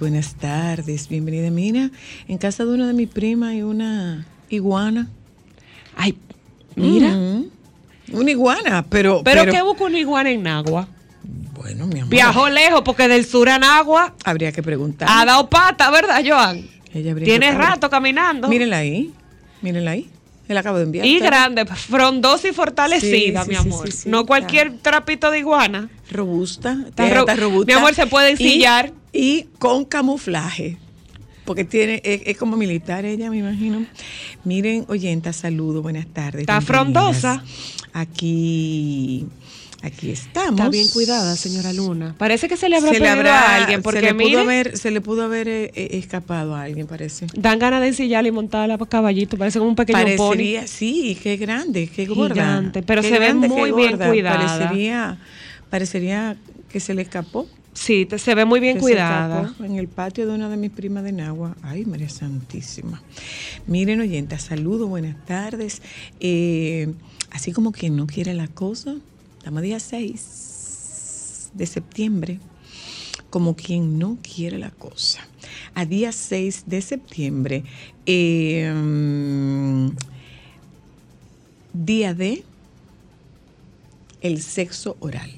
[0.00, 1.50] Buenas tardes, bienvenida.
[1.50, 1.90] Mira,
[2.26, 5.10] en casa de una de mis primas hay una iguana.
[5.94, 6.16] Ay,
[6.74, 7.10] mira.
[7.10, 7.50] Mm,
[8.14, 9.20] una iguana, pero.
[9.22, 10.88] pero, ¿qué busca una iguana en Nagua?
[11.52, 12.10] Bueno, mi amor.
[12.10, 15.06] Viajó lejos porque del sur a Nagua Habría que preguntar.
[15.10, 16.66] ha dado pata, ¿verdad, Joan?
[16.94, 18.48] Ella Tiene rato caminando.
[18.48, 19.12] Mírenla ahí.
[19.60, 20.08] Mírenla ahí.
[20.58, 21.06] Acabo de enviar.
[21.06, 23.90] y grande, frondosa y fortalecida, Sí, mi amor.
[23.92, 25.88] sí, no cualquier trapito de iguana.
[26.10, 26.72] Robusta.
[26.88, 27.66] Está Está, ro- está robusta.
[27.72, 28.92] Mi amor, se puede ensillar.
[29.12, 30.76] Y, con camuflaje.
[31.44, 33.84] Porque tiene, es, es como militar ella, me imagino.
[34.44, 36.42] Miren, oyenta, saludo, buenas tardes.
[36.42, 37.42] Está frondosa.
[37.92, 39.26] Aquí,
[39.82, 40.52] aquí estamos.
[40.60, 42.14] Está bien cuidada, señora Luna.
[42.18, 44.76] Parece que se le habrá Se le habrá- a alguien, se porque le pudo haber,
[44.78, 47.26] se le pudo haber eh, eh, escapado a alguien, parece.
[47.34, 49.36] dan ganas de ensillarla y montarla para caballito.
[49.36, 50.16] Parece como un pequeño pony.
[50.16, 52.34] Parecería, sí, qué grande, qué gorda.
[52.34, 54.58] Gigante, pero Qué se ve grande, muy bien cuidada.
[54.58, 55.18] Parecería,
[55.70, 56.36] parecería
[56.70, 57.46] que se le escapó.
[57.72, 59.54] Sí, te- se ve muy bien se cuidada.
[59.60, 61.56] en el patio de una de mis primas de Nagua.
[61.62, 63.00] Ay, María Santísima.
[63.68, 65.80] Miren, oyenta, saludos, buenas tardes.
[66.18, 66.92] Eh,
[67.30, 68.96] así como quien no quiere la cosa,
[69.40, 72.38] estamos día 6 de septiembre.
[73.30, 75.20] Como quien no quiere la cosa.
[75.74, 77.62] A día 6 de septiembre,
[78.04, 78.72] eh,
[81.72, 82.42] día de
[84.20, 85.30] el sexo oral.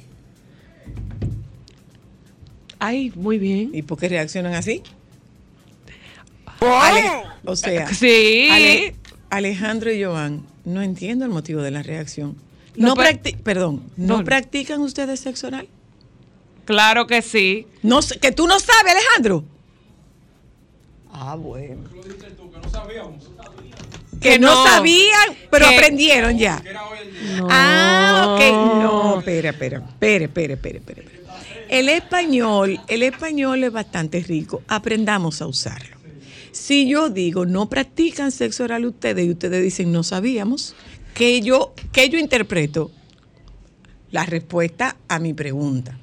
[2.79, 3.71] Ay, muy bien.
[3.75, 4.83] ¿Y por qué reaccionan así?
[6.61, 7.11] Ale-
[7.45, 8.49] o sea, Sí.
[8.51, 8.95] Ale-
[9.31, 12.37] Alejandro y Joan, no entiendo el motivo de la reacción.
[12.77, 14.25] No, No, practi- perdón, ¿no, No.
[14.25, 15.69] practican ustedes sexo oral?
[16.65, 17.67] Claro que sí.
[17.83, 19.45] No, sé- que tú no sabes, Alejandro.
[21.13, 21.83] Ah, bueno.
[24.21, 24.71] Que Que no, no.
[24.71, 26.63] sabían, pero Que- aprendieron ya.
[27.37, 27.49] No.
[27.51, 28.83] Ah, ok.
[28.83, 31.03] No, espera, espera, espera, espera, espera, espera.
[31.69, 34.63] El español, el español es bastante rico.
[34.69, 35.97] Aprendamos a usarlo.
[36.53, 40.75] Si yo digo no practican sexo oral ustedes y ustedes dicen no sabíamos,
[41.15, 42.91] que yo, que yo interpreto
[44.11, 45.99] la respuesta a mi pregunta.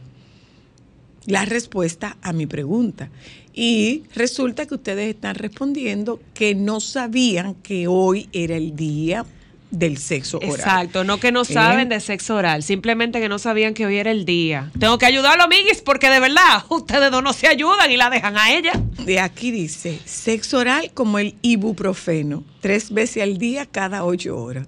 [1.26, 3.10] La respuesta a mi pregunta.
[3.54, 9.26] Y resulta que ustedes están respondiendo que no sabían que hoy era el día
[9.72, 10.52] del sexo oral.
[10.52, 11.96] Exacto, no que no saben ¿Eh?
[11.96, 14.72] de sexo oral, simplemente que no sabían que hoy era el día.
[14.80, 18.38] Tengo que ayudarlo, amiguis, porque de verdad ustedes dos no se ayudan y la dejan
[18.38, 18.72] a ella.
[19.06, 24.68] De aquí dice, sexo oral como el ibuprofeno, tres veces al día cada ocho horas.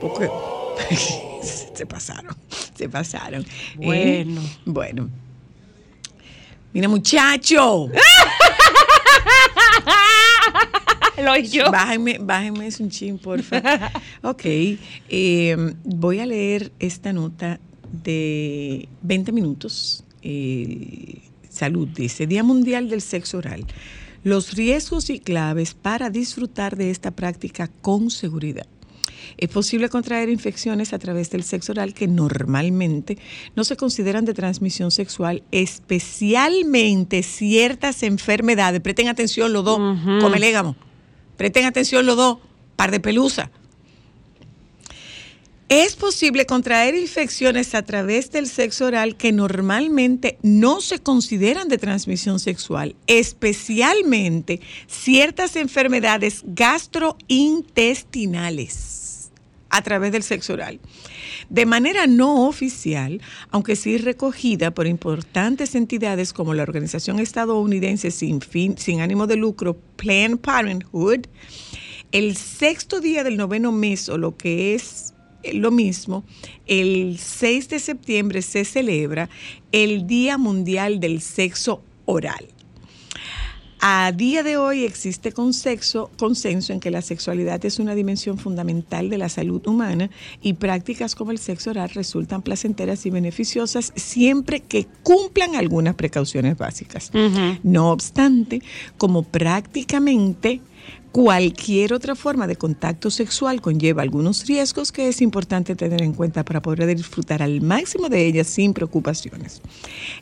[0.00, 0.28] Porque
[1.74, 2.36] se pasaron,
[2.74, 3.42] se pasaron.
[3.80, 4.24] ¿eh?
[4.24, 4.40] Bueno.
[4.64, 5.10] bueno.
[6.72, 7.88] Mira, muchacho,
[11.22, 11.70] Lo yo.
[11.70, 13.90] bájenme, bájenme eso un chin, porfa.
[14.22, 17.58] Ok, eh, voy a leer esta nota
[17.90, 20.04] de 20 minutos.
[20.22, 23.64] Eh, salud, dice, Día Mundial del Sexo Oral.
[24.22, 28.66] Los riesgos y claves para disfrutar de esta práctica con seguridad.
[29.36, 33.18] Es posible contraer infecciones a través del sexo oral que normalmente
[33.54, 38.80] no se consideran de transmisión sexual, especialmente ciertas enfermedades.
[38.80, 40.18] Presten atención los dos, Ujú.
[40.20, 40.76] come légamo.
[41.36, 42.38] Presten atención los dos,
[42.76, 43.50] par de pelusa.
[45.68, 51.76] Es posible contraer infecciones a través del sexo oral que normalmente no se consideran de
[51.76, 58.97] transmisión sexual, especialmente ciertas enfermedades gastrointestinales.
[59.70, 60.80] A través del sexo oral.
[61.48, 63.20] De manera no oficial,
[63.50, 69.36] aunque sí recogida por importantes entidades como la organización estadounidense sin, fin, sin ánimo de
[69.36, 71.26] lucro Planned Parenthood,
[72.12, 75.14] el sexto día del noveno mes, o lo que es
[75.52, 76.24] lo mismo,
[76.66, 79.28] el 6 de septiembre se celebra
[79.72, 82.57] el Día Mundial del Sexo Oral.
[83.80, 89.08] A día de hoy existe consenso, consenso en que la sexualidad es una dimensión fundamental
[89.08, 90.10] de la salud humana
[90.42, 96.58] y prácticas como el sexo oral resultan placenteras y beneficiosas siempre que cumplan algunas precauciones
[96.58, 97.12] básicas.
[97.62, 98.62] No obstante,
[98.96, 100.60] como prácticamente
[101.12, 106.44] cualquier otra forma de contacto sexual conlleva algunos riesgos que es importante tener en cuenta
[106.44, 109.62] para poder disfrutar al máximo de ellas sin preocupaciones.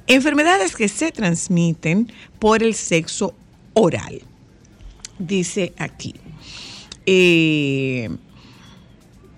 [0.06, 3.34] Enfermedades que se transmiten por el sexo
[3.76, 4.22] oral.
[5.18, 6.14] Dice aquí.
[7.04, 8.08] eh,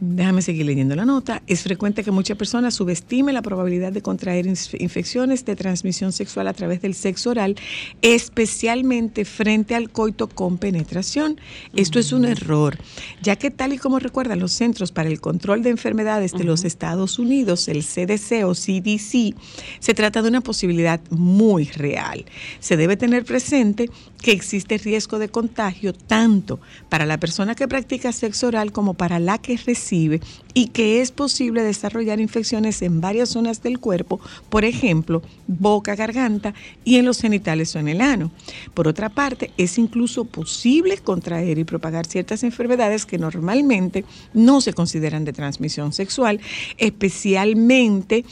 [0.01, 1.43] Déjame seguir leyendo la nota.
[1.49, 6.47] Es frecuente que muchas personas subestimen la probabilidad de contraer inf- infecciones de transmisión sexual
[6.47, 7.57] a través del sexo oral,
[8.01, 11.41] especialmente frente al coito con penetración.
[11.75, 12.79] Esto es un error,
[13.23, 16.65] ya que tal y como recuerdan los Centros para el Control de Enfermedades de los
[16.65, 19.35] Estados Unidos, el CDC o CDC,
[19.81, 22.25] se trata de una posibilidad muy real.
[22.61, 28.13] Se debe tener presente que existe riesgo de contagio tanto para la persona que practica
[28.13, 30.21] sexo oral como para la que recibe
[30.55, 36.55] y que es posible desarrollar infecciones en varias zonas del cuerpo, por ejemplo, boca, garganta
[36.85, 38.31] y en los genitales o en el ano.
[38.75, 44.05] Por otra parte, es incluso posible contraer y propagar ciertas enfermedades que normalmente
[44.35, 46.41] no se consideran de transmisión sexual,
[46.77, 48.25] especialmente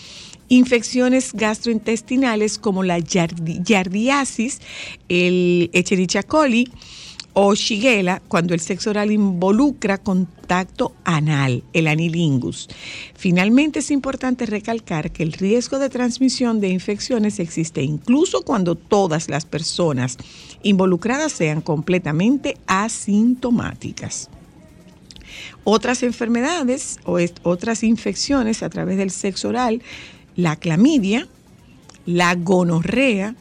[0.49, 4.61] infecciones gastrointestinales como la yardi- yardiasis,
[5.09, 6.71] el Echerichia coli
[7.39, 12.67] o Shigella cuando el sexo oral involucra contacto anal, el anilingus.
[13.15, 19.29] Finalmente es importante recalcar que el riesgo de transmisión de infecciones existe incluso cuando todas
[19.29, 20.17] las personas
[20.63, 24.31] involucradas sean completamente asintomáticas.
[25.65, 29.83] Otras enfermedades o otras infecciones a través del sexo oral,
[30.37, 31.27] la clamidia,
[32.07, 33.35] la gonorrea,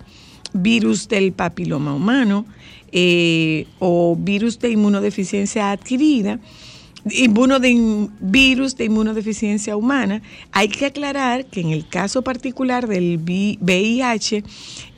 [0.53, 2.45] virus del papiloma humano
[2.91, 6.39] eh, o virus de inmunodeficiencia adquirida,
[7.03, 10.21] de virus de inmunodeficiencia humana.
[10.51, 14.43] Hay que aclarar que en el caso particular del vi- VIH,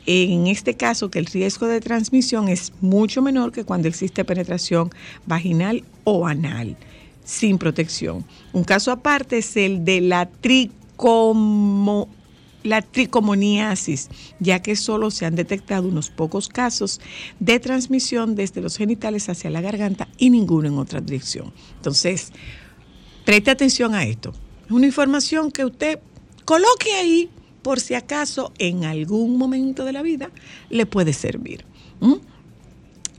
[0.05, 4.89] en este caso que el riesgo de transmisión es mucho menor que cuando existe penetración
[5.25, 6.77] vaginal o anal
[7.25, 8.23] sin protección.
[8.53, 10.27] Un caso aparte es el de la
[10.97, 12.09] tricomo
[12.63, 14.09] la tricomoniasis,
[14.39, 16.99] ya que solo se han detectado unos pocos casos
[17.39, 21.53] de transmisión desde los genitales hacia la garganta y ninguno en otra dirección.
[21.77, 22.33] Entonces,
[23.23, 24.33] preste atención a esto.
[24.65, 25.99] Es una información que usted
[26.43, 27.29] coloque ahí
[27.61, 30.29] por si acaso en algún momento de la vida
[30.69, 31.63] le puede servir.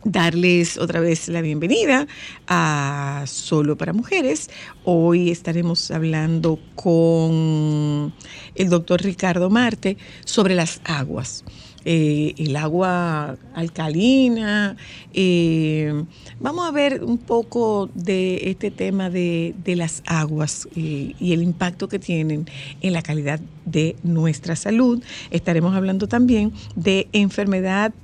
[0.05, 2.07] Darles otra vez la bienvenida
[2.47, 4.51] a Solo para Mujeres.
[4.85, 8.13] Hoy estaremos hablando con
[8.55, 11.45] el doctor Ricardo Marte sobre las aguas.
[11.85, 14.77] Eh, el agua alcalina.
[15.15, 16.05] eh,
[16.41, 21.43] vamos a ver un poco de este tema de, de las aguas eh, y el
[21.43, 22.47] impacto que tienen
[22.83, 25.03] en la calidad de nuestra salud.
[25.31, 27.95] Estaremos hablando también de enfermedad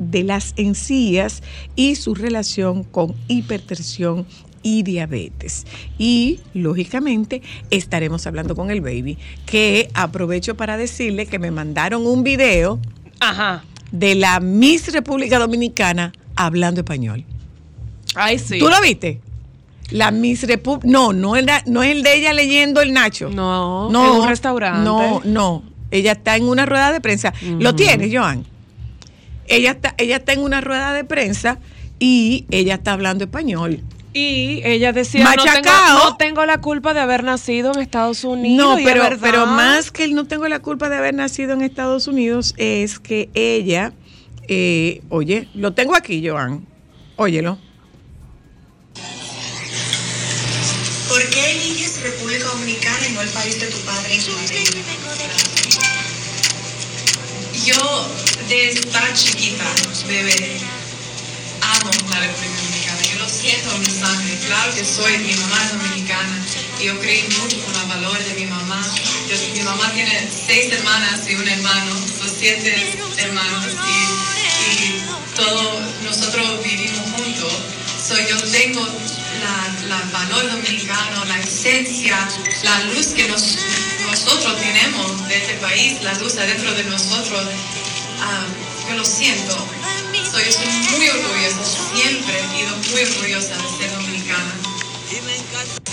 [0.00, 1.42] de las encías
[1.76, 4.26] y su relación con hipertensión
[4.62, 5.66] y diabetes.
[5.98, 9.16] Y lógicamente estaremos hablando con el baby,
[9.46, 12.80] que aprovecho para decirle que me mandaron un video
[13.20, 13.62] Ajá.
[13.92, 17.24] de la Miss República Dominicana hablando español.
[18.14, 18.58] Ay, sí.
[18.58, 19.20] ¿Tú lo viste?
[19.90, 20.88] La Miss República.
[20.88, 23.28] No, no, era- no es el de ella leyendo el Nacho.
[23.30, 24.84] No, en un restaurante.
[24.84, 25.62] No, no.
[25.90, 27.32] Ella está en una rueda de prensa.
[27.58, 28.44] ¿Lo tienes, Joan?
[29.50, 31.58] Ella está, ella está en una rueda de prensa
[31.98, 33.82] y ella está hablando español.
[34.12, 35.98] Y ella decía, no tengo, Machacao.
[35.98, 38.78] no tengo la culpa de haber nacido en Estados Unidos.
[38.78, 39.18] No, pero, verdad.
[39.20, 42.98] pero más que el no tengo la culpa de haber nacido en Estados Unidos es
[42.98, 43.92] que ella,
[44.48, 46.66] eh, oye, lo tengo aquí, Joan.
[47.16, 47.58] Óyelo.
[51.08, 54.64] ¿Por qué eliges República Dominicana y no el país de tu padre y tu madre?
[57.64, 58.06] Yo,
[58.50, 59.64] desde tan chiquita,
[60.08, 60.60] bebé,
[61.62, 63.02] amo la República Dominicana.
[63.12, 64.38] Yo lo siento en mi sangre.
[64.46, 66.44] Claro que soy, mi mamá dominicana.
[66.80, 68.82] Y yo creí mucho con los valores de mi mamá.
[69.54, 73.66] Mi mamá tiene seis hermanas y un hermano, son siete hermanos.
[73.66, 75.00] Y,
[75.36, 77.52] todos nosotros vivimos juntos.
[78.06, 82.28] So, yo tengo la, la valor dominicano, la esencia,
[82.64, 83.56] la luz que nos-
[84.10, 87.46] nosotros tenemos de este país, la luz adentro de nosotros.
[88.22, 88.44] Ah,
[88.88, 89.56] yo lo siento.
[90.30, 94.59] Soy, estoy muy orgullosa, siempre he ido muy orgullosa de ser dominicana.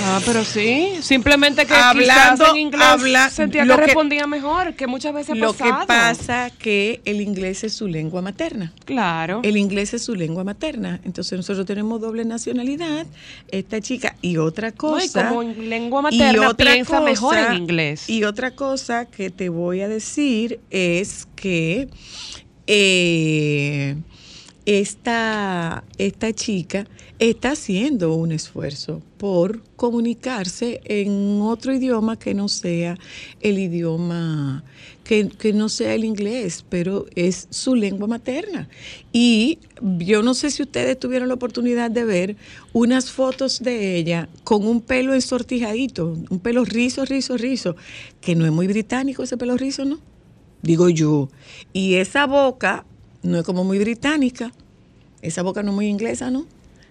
[0.04, 0.92] Ah, pero sí.
[1.02, 5.32] Simplemente que Hablando- en inglés habla- sentía lo que, que- respondía mejor, que muchas veces
[5.32, 8.74] ha Lo que pasa que el inglés es su lengua materna.
[8.86, 9.42] Claro.
[9.44, 11.00] El inglés es su lengua materna.
[11.04, 13.06] Entonces nosotros tenemos doble nacionalidad,
[13.50, 14.16] esta chica.
[14.22, 15.30] Y otra No, y cosa.
[15.30, 18.10] como en lengua materna piensa mejor en inglés.
[18.10, 21.90] Y otra cosa que te voy a decir es que
[22.68, 23.96] eh,
[24.68, 26.86] esta, esta chica
[27.20, 32.98] está haciendo un esfuerzo por comunicarse en otro idioma que no sea
[33.40, 34.66] el idioma,
[35.06, 38.68] que, que no sea el inglés, pero es su lengua materna.
[39.14, 39.60] Y
[40.00, 42.36] yo no sé si ustedes tuvieron la oportunidad de ver
[42.74, 47.78] unas fotos de ella con un pelo ensortijadito, un pelo rizo, rizo, rizo,
[48.20, 49.98] que no es muy británico ese pelo rizo, ¿no?
[50.62, 51.30] Digo yo.
[51.72, 52.84] Y esa boca
[53.24, 54.52] no es como muy británica.
[55.22, 56.46] Esa boca no es muy inglesa, ¿no?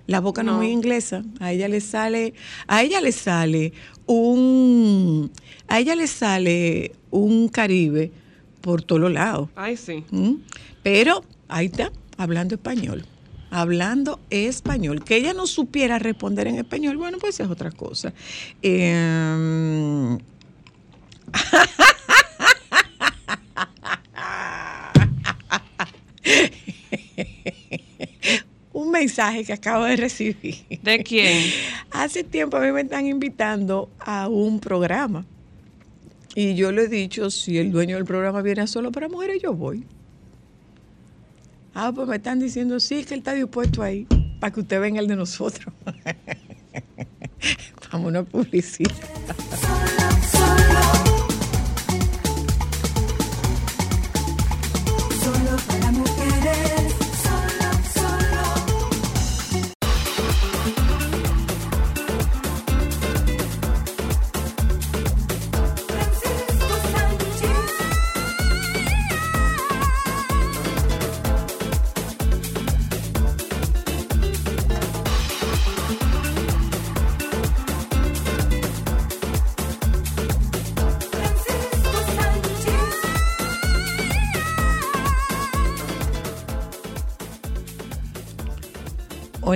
[0.07, 0.59] La boca no, No.
[0.59, 1.23] es muy inglesa.
[1.41, 2.35] A ella le sale,
[2.67, 3.73] a ella le sale
[4.07, 5.31] un,
[5.69, 8.13] a ella le sale un Caribe
[8.61, 9.49] por todos lados.
[9.57, 10.05] Ay, sí.
[10.11, 10.35] ¿Mm?
[10.83, 13.05] Pero ahí está, hablando español.
[13.51, 15.03] Hablando español.
[15.05, 18.13] Que ella no supiera responder en español, bueno, pues es otra cosa.
[18.63, 20.19] Eh,
[28.99, 30.65] mensaje que acabo de recibir.
[30.83, 31.51] ¿De quién?
[31.91, 35.25] Hace tiempo a mí me están invitando a un programa.
[36.35, 39.55] Y yo le he dicho, si el dueño del programa viene solo para mujeres, yo
[39.55, 39.85] voy.
[41.75, 44.07] Ah, pues me están diciendo, sí, que él está dispuesto ahí,
[44.41, 45.75] para que usted venga el de nosotros.
[47.93, 48.93] Vamos a publicidad.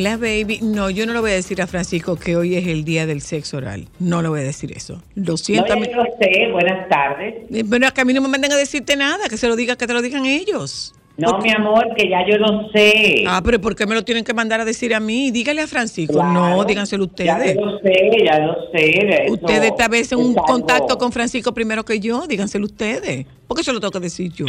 [0.00, 0.61] Hola, baby.
[0.62, 3.21] No, yo no le voy a decir a Francisco que hoy es el día del
[3.21, 3.87] sexo oral.
[3.99, 5.02] No le voy a decir eso.
[5.14, 5.66] Lo No, siento.
[5.69, 7.35] ya mí- yo lo sé, buenas tardes.
[7.52, 9.76] Eh, Bueno, que a mí no me manden a decirte nada, que se lo diga,
[9.76, 10.95] que te lo digan ellos.
[11.19, 13.25] No, mi amor, que ya yo lo sé.
[13.28, 15.30] Ah, pero ¿por qué me lo tienen que mandar a decir a mí?
[15.33, 16.14] Dígale a Francisco.
[16.14, 17.54] Claro, no, díganselo Ya ustedes.
[17.57, 19.26] yo lo sé, ya lo sé.
[19.28, 23.26] Ustedes tal vez en es un algo- contacto con Francisco primero que yo, díganselo ustedes.
[23.47, 24.47] ¿Por qué eso lo tengo que decir yo?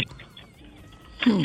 [1.26, 1.42] Hmm.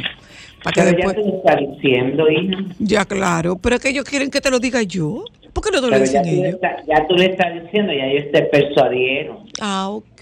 [0.64, 1.16] Para que Pero después.
[1.16, 2.58] ya te lo está diciendo, hija.
[2.80, 5.24] Ya, claro, pero es que ellos quieren que te lo diga yo.
[5.54, 6.60] ¿Por qué no te lo ya dicen le ellos?
[6.88, 9.40] ya tú le estás diciendo, ya ellos te persuadieron.
[9.60, 10.22] Ah, ok.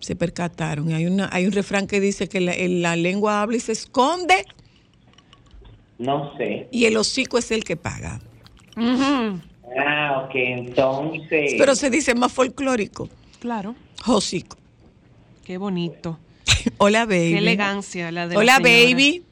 [0.00, 0.90] Se percataron.
[0.90, 4.44] Y Hay, una, hay un refrán que dice que la, lengua habla y se esconde
[5.98, 6.68] No sé.
[6.70, 8.20] y el hocico es el que paga.
[8.76, 9.40] Ujú.
[9.78, 11.54] Ah, ok, entonces.
[11.58, 13.08] Pero se dice más folclórico.
[13.40, 13.74] Claro.
[14.06, 14.56] Hocico.
[15.44, 16.18] Qué bonito.
[16.78, 17.32] Hola, baby.
[17.32, 19.22] Qué elegancia la de la Hola, baby.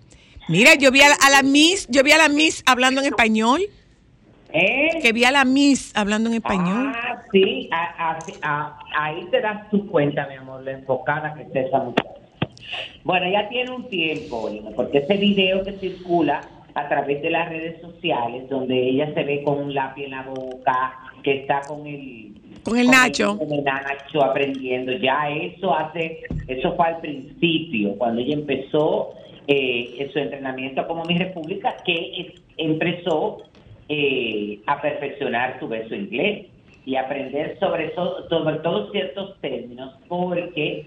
[0.49, 3.07] Mira, yo vi a la, a la Miss, yo vi a la Miss hablando en
[3.09, 3.61] español.
[4.53, 4.99] ¿Eh?
[5.01, 6.93] Que vi a la Miss hablando en español.
[6.95, 11.79] Ah, sí, a- ahí te das tu cuenta, mi amor, lo enfocada que está esa
[11.79, 12.11] muchacha.
[13.05, 16.43] Bueno, ya tiene un tiempo, porque ese video que circula
[16.75, 20.23] a través de las redes sociales, donde ella se ve con un lápiz en la
[20.23, 22.35] boca, que está con el...
[22.65, 23.39] Con el Nacho.
[23.39, 29.11] Con el Nacho aprendiendo, ya eso hace, eso fue al principio, cuando ella empezó
[29.47, 33.39] eh, en su entrenamiento como mi república, que empezó
[33.89, 36.47] eh, a perfeccionar su verso inglés
[36.87, 40.87] y aprender sobre, to- sobre todos ciertos términos, porque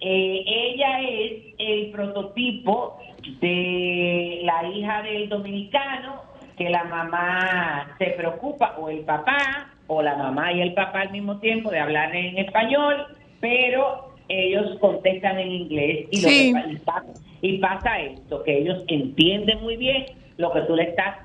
[0.00, 2.98] eh, ella es el prototipo
[3.40, 6.22] de la hija del dominicano
[6.56, 11.10] que la mamá se preocupa, o el papá, o la mamá y el papá al
[11.12, 13.06] mismo tiempo de hablar en español,
[13.40, 16.52] pero ellos contestan en inglés y, lo Sí.
[16.54, 17.04] que pa-
[17.42, 20.06] y pasa, esto, que ellos entienden muy bien
[20.38, 21.16] lo que tú le estás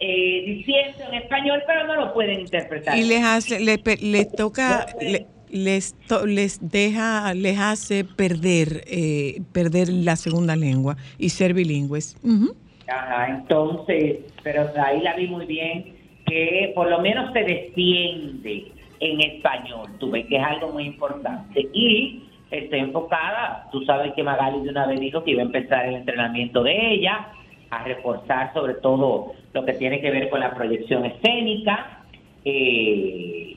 [0.00, 2.96] eh, diciendo en español, pero no lo pueden interpretar.
[2.96, 8.84] Y les hace, le pe- les toca, le- les, to- les deja, les hace perder,
[8.86, 12.16] eh, perder la segunda lengua y ser bilingües.
[12.22, 12.54] Ujú.
[12.86, 15.96] Ajá, entonces, pero ahí la vi muy bien,
[16.26, 21.68] que por lo menos se defiende en español, tú ves que es algo muy importante.
[21.72, 25.86] Y está enfocada, tú sabes que Magali de una vez dijo que iba a empezar
[25.86, 27.28] el entrenamiento de ella,
[27.70, 32.04] a reforzar sobre todo lo que tiene que ver con la proyección escénica.
[32.44, 33.54] eh,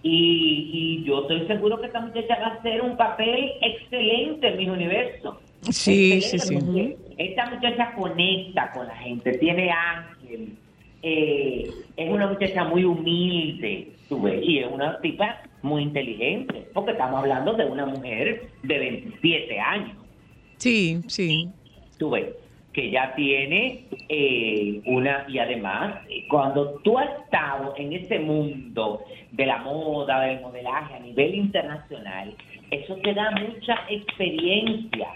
[0.00, 4.56] y, y yo estoy seguro que esta muchacha va a hacer un papel excelente en
[4.56, 5.40] mi universo.
[5.62, 7.14] Sí, sí, Excelente, sí.
[7.18, 10.52] Esta muchacha conecta con la gente, tiene ángel,
[11.02, 16.92] eh, es una muchacha muy humilde, tú ves, y es una tipa muy inteligente, porque
[16.92, 19.96] estamos hablando de una mujer de 27 años,
[20.56, 21.48] Sí, sí.
[21.98, 22.26] tú ves,
[22.72, 25.96] que ya tiene eh, una, y además,
[26.30, 32.34] cuando tú has estado en ese mundo de la moda, del modelaje a nivel internacional,
[32.70, 35.08] eso te da mucha experiencia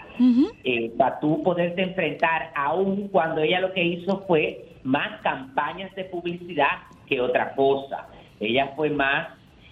[0.63, 6.05] eh, para tú poderte enfrentar, aún cuando ella lo que hizo fue más campañas de
[6.05, 8.07] publicidad que otra cosa.
[8.45, 9.29] Ella fue más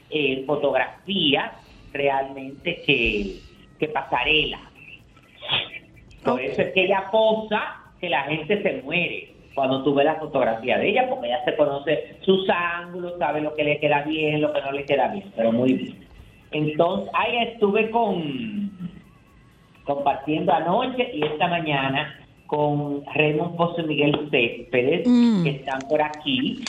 [0.10, 1.52] eh, fotografía
[1.94, 3.36] realmente que,
[3.80, 4.60] que pasarela.
[6.24, 10.16] Por eso es que ella posa que la gente se muere cuando tú ves la
[10.16, 14.42] fotografía de ella, porque ella se conoce sus ángulos, sabe lo que le queda bien,
[14.42, 15.98] lo que no le queda bien, pero muy bien.
[16.52, 18.72] Entonces, ahí estuve con
[19.84, 25.44] compartiendo anoche y esta mañana con Raymond y Miguel Céspedes, Mm.
[25.44, 26.64] que están por aquí.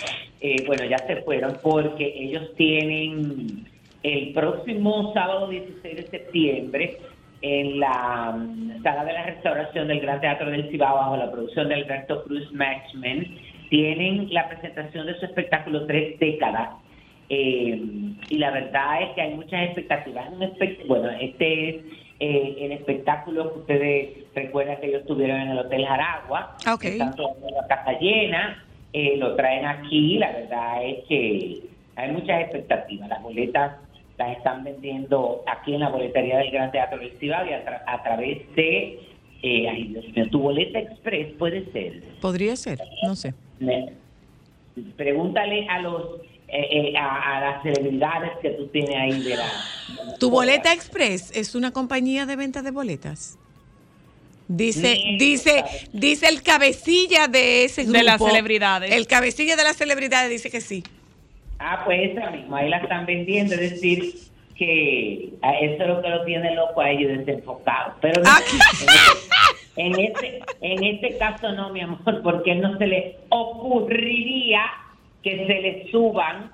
[0.45, 3.65] Eh, bueno, ya se fueron porque ellos tienen
[4.03, 6.99] el próximo sábado 16 de septiembre
[7.43, 11.69] en la mm, sala de la restauración del Gran Teatro del Cibao bajo la producción
[11.69, 13.27] de Alberto Cruz Matchman
[13.71, 16.71] tienen la presentación de su espectáculo Tres Décadas
[17.29, 17.81] eh,
[18.29, 20.29] y la verdad es que hay muchas expectativas.
[20.87, 21.77] Bueno, este es
[22.21, 26.57] eh, el espectáculo que ustedes recuerdan que ellos tuvieron en el Hotel Jaragua.
[26.67, 26.85] Ah, ok.
[26.85, 28.62] Están todos en la casa llena,
[28.93, 30.19] eh, lo traen aquí.
[30.19, 31.63] La verdad es que
[31.97, 33.09] hay muchas expectativas.
[33.09, 33.77] Las boletas
[34.19, 38.03] las están vendiendo aquí en la boletería del Gran Teatro del y a, tra- a
[38.03, 39.01] través de.
[39.43, 42.03] eh, ay, Dios mío, tu boleta express puede ser.
[42.21, 43.35] Podría ser, no sé.
[44.97, 49.49] Pregúntale a los eh, eh, a, a las celebridades que tú tienes ahí de la.
[50.19, 53.39] Tu boleta express es una compañía de venta de boletas.
[54.49, 55.19] Dice, Mierda.
[55.25, 57.99] dice, dice el cabecilla de ese grupo.
[57.99, 58.91] De las celebridades.
[58.93, 60.83] El cabecilla de las celebridades dice que sí.
[61.59, 64.15] Ah, pues esa misma, ahí la están vendiendo, es decir,
[64.57, 67.95] que a eso es lo que lo tiene loco a ellos desenfocados.
[68.01, 68.41] Pero Ah.
[69.77, 74.63] en, este, en, este, en este caso no, mi amor, porque no se le ocurriría
[75.23, 76.51] que se le suban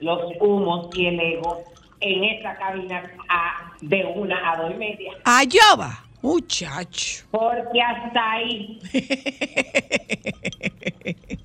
[0.00, 1.64] los humos y el ego
[2.00, 5.12] en esa cabina a, de una a dos y media.
[5.24, 7.24] Allá va, muchacho.
[7.30, 8.78] Porque hasta ahí.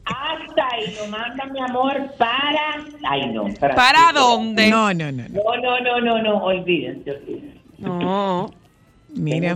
[0.05, 0.95] hasta ahí.
[0.99, 2.85] Lo manda mi amor para.
[3.09, 3.45] Ay, no.
[3.59, 4.69] ¿Para dónde?
[4.69, 5.43] No, no, no, no.
[5.43, 6.43] No, no, no, no, no.
[6.43, 7.59] Olvídense, olvídense.
[7.79, 8.51] No.
[9.11, 9.55] Mira,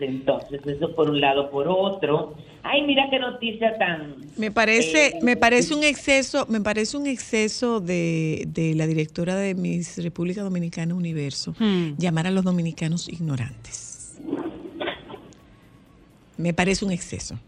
[0.00, 1.50] entonces, eso por un lado.
[1.50, 2.34] Por otro.
[2.62, 4.16] Ay, mira qué noticia tan.
[4.36, 9.36] me parece, Eh, me parece un exceso, me parece un exceso de, de la directora
[9.36, 11.94] de Miss República Dominicana Universo Hmm.
[11.98, 13.85] llamar a los dominicanos ignorantes.
[16.36, 17.38] Me parece un exceso.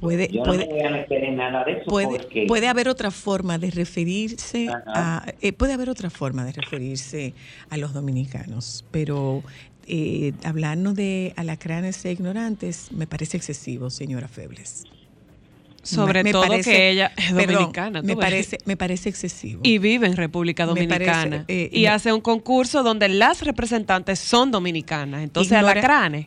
[0.00, 2.44] Puede, Yo puede, no voy a meter en nada de eso puede, porque.
[2.46, 4.82] puede haber otra forma de referirse Ajá.
[5.24, 7.32] a eh, puede haber otra forma de referirse
[7.70, 9.42] a los dominicanos pero
[9.86, 14.84] eh, hablarnos de alacranes e ignorantes me parece excesivo señora Febles
[15.82, 18.02] Sobre Me- me todo parece- que ella es dominicana.
[18.02, 21.44] me parece me parece excesivo Y vive en República parece, Dominicana.
[21.48, 25.22] eh, y me- hace un concurso donde las representantes son dominicanas.
[25.22, 26.26] Entonces, Ignora- alacranes.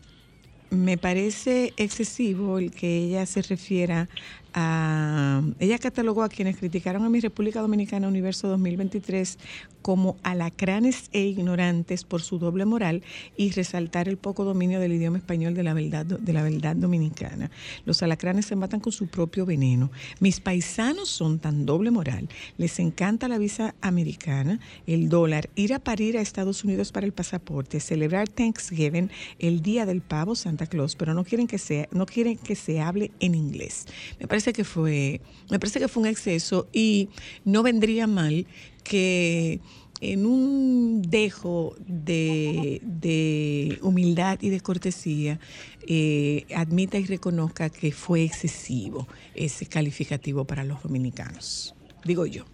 [0.72, 4.08] Me parece excesivo el que ella se refiera
[4.54, 5.42] a...
[5.60, 9.38] Ella catalogó a quienes criticaron a mi República Dominicana Universo 2023
[9.82, 13.02] como alacranes e ignorantes por su doble moral
[13.38, 17.50] y resaltar el poco dominio del idioma español de la verdad, de la verdad dominicana.
[17.86, 19.92] Los alacranes se matan con su propio veneno.
[20.20, 22.30] Mis paisanos son tan doble moral.
[22.58, 27.14] Les encanta la visa americana, el dólar, ir a parir a Estados Unidos para el
[27.14, 29.10] pasaporte, celebrar Thanksgiving,
[29.40, 32.82] el día del pavo Santa Claus, pero no quieren que sea, no quieren que se
[32.82, 33.86] hable en inglés.
[34.20, 37.10] Me parece que fue, me parece que fue un exceso y
[37.46, 38.48] no vendría mal
[38.84, 39.60] que
[40.02, 45.40] en un dejo de, de humildad y de cortesía
[45.88, 51.76] eh, admita y reconozca que fue excesivo ese calificativo para los dominicanos.
[52.06, 52.46] Digo yo,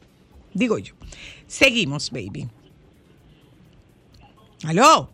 [0.54, 0.96] digo yo.
[1.48, 2.48] Seguimos, baby.
[4.64, 5.12] ¿Aló?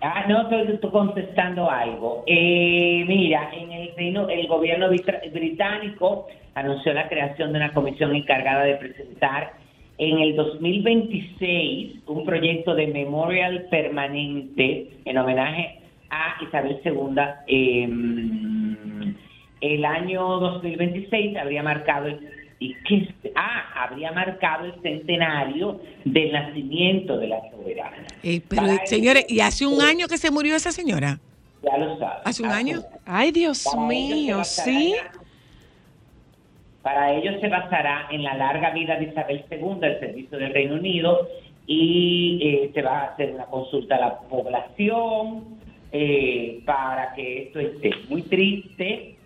[0.00, 2.22] Ah, no, estoy, contestando algo.
[2.26, 8.64] Eh, mira, en el reino, el gobierno británico anunció la creación de una comisión encargada
[8.64, 9.52] de presentar
[9.98, 15.80] en el 2026 un proyecto de memorial permanente en homenaje
[16.10, 17.22] a Isabel II.
[17.46, 17.88] Eh,
[19.62, 27.18] el año 2026 habría marcado el, y qué- ah, habría marcado el centenario del nacimiento
[27.18, 28.06] de la soberana.
[28.22, 31.18] Eh, pero, Para eh, señores, ¿y hace un año que se murió esa señora?
[31.62, 32.22] Ya lo sabes.
[32.24, 32.80] ¿Hace un año?
[33.04, 34.94] Ay, Dios Para mío, ¿sí?
[36.82, 40.74] Para ello se basará en la larga vida de Isabel II, el servicio del Reino
[40.76, 41.28] Unido,
[41.66, 45.58] y eh, se va a hacer una consulta a la población
[45.90, 49.16] eh, para que esto esté muy triste.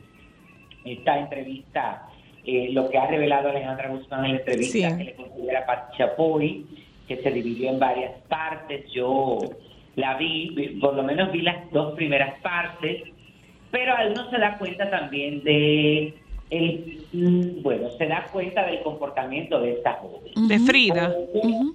[0.86, 2.08] Esta entrevista,
[2.56, 4.96] eh, lo que ha revelado Alejandra Guzmán en la entrevista Sí.
[4.98, 6.66] que le considera Pati Chapoy,
[7.08, 9.38] que se dividió en varias partes, yo
[9.96, 13.02] la vi, por lo menos vi las dos primeras partes,
[13.70, 16.14] pero uno se da cuenta también de
[16.50, 21.14] el mm, bueno se da cuenta del comportamiento de esta joven De Frida.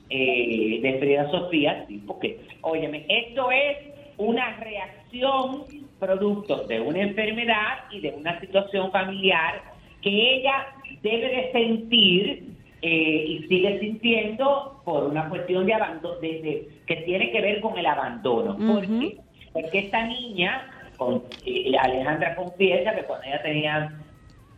[0.09, 3.77] Eh, de Frida Sofía sí porque óyeme esto es
[4.17, 5.63] una reacción
[5.99, 9.61] producto de una enfermedad y de una situación familiar
[10.05, 10.67] que ella
[11.01, 12.43] debe de sentir
[12.83, 17.59] eh, y sigue sintiendo por una cuestión de abandono de, de- que tiene que ver
[17.59, 18.73] con el abandono Ujú.
[18.73, 19.17] porque
[19.51, 23.99] porque esta niña con, eh, Alejandra confiesa que cuando ella tenía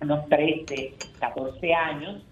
[0.01, 2.23] unos 13, 14 años,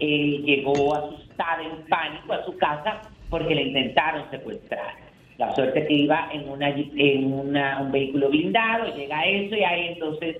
[0.00, 4.94] eh, llegó asustada, en pánico a su casa porque le intentaron secuestrar.
[5.38, 9.88] La suerte que iba en, una, en una- un vehículo blindado, llega eso y ahí
[9.92, 10.38] entonces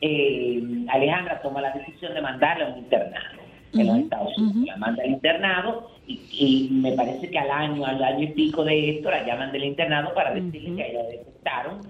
[0.00, 3.40] eh, Alejandra toma la decisión de mandarla a un internado
[3.72, 4.66] en los Estados Unidos.
[4.66, 8.64] La manda al internado y, y me parece que al año, al año y pico
[8.64, 11.80] de esto, la llaman del internado para decirle que ella detectaron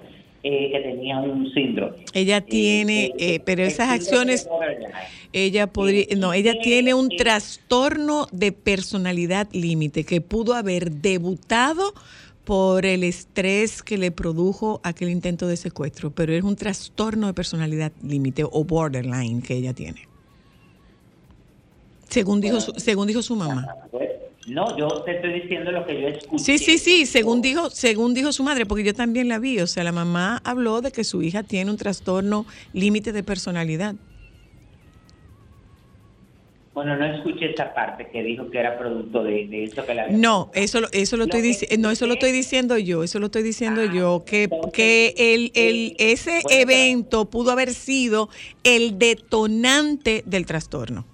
[0.42, 1.96] eh, que tenía un síndrome.
[2.12, 4.48] Ella tiene, Eh, eh, pero esas acciones,
[5.32, 11.94] ella podría, no, ella tiene un trastorno de personalidad límite que pudo haber debutado
[12.46, 17.34] por el estrés que le produjo aquel intento de secuestro, pero es un trastorno de
[17.34, 20.08] personalidad límite o borderline que ella tiene.
[22.08, 23.66] Según dijo, su, según dijo su mamá.
[23.90, 24.10] Pues,
[24.46, 26.44] No, yo te estoy diciendo lo que yo escuché.
[26.44, 29.66] Sí, sí, sí, según dijo, según dijo su madre, porque yo también la vi, o
[29.66, 33.96] sea, la mamá habló de que su hija tiene un trastorno límite de personalidad.
[36.76, 40.02] Bueno, no escuché esa parte que dijo que era producto de, de eso que la
[40.02, 43.02] había No, eso, lo- eso lo estoy Lo diciendo, no, eso lo estoy diciendo yo,
[43.02, 47.50] eso lo estoy diciendo Ah, yo, que, entonces, que el, el, ese bueno, evento pudo
[47.52, 48.28] haber sido
[48.62, 51.06] el detonante del trastorno.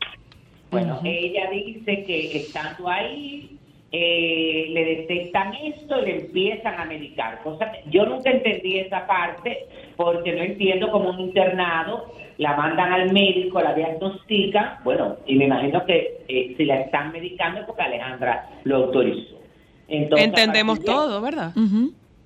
[0.73, 3.57] Bueno, ella dice que estando ahí
[3.93, 7.41] eh, le detectan esto y le empiezan a medicar.
[7.45, 9.59] Cosa que yo nunca entendí esa parte
[9.97, 15.45] porque no entiendo cómo un internado la mandan al médico, la diagnostican, bueno, y me
[15.47, 19.39] imagino que eh, si la están medicando es porque Alejandra lo autorizó.
[19.89, 21.53] Entonces, Entendemos de- todo, ¿verdad?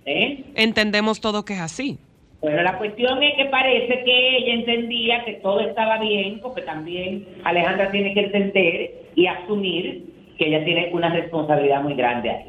[0.04, 0.44] ¿Eh?
[0.54, 1.98] Entendemos todo que es así.
[2.40, 7.26] Bueno, la cuestión es que parece que ella entendía que todo estaba bien, porque también
[7.44, 10.04] Alejandra tiene que entender y asumir
[10.38, 12.44] que ella tiene una responsabilidad muy grande ahí.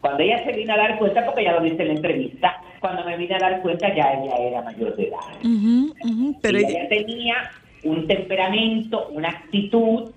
[0.00, 3.04] Cuando ella se vino a dar cuenta, porque ella lo dice en la entrevista, cuando
[3.04, 5.18] me vine a dar cuenta ya ella era mayor de edad.
[5.44, 7.34] Ujú, Pero ella, tenía
[7.82, 10.12] un temperamento, una actitud,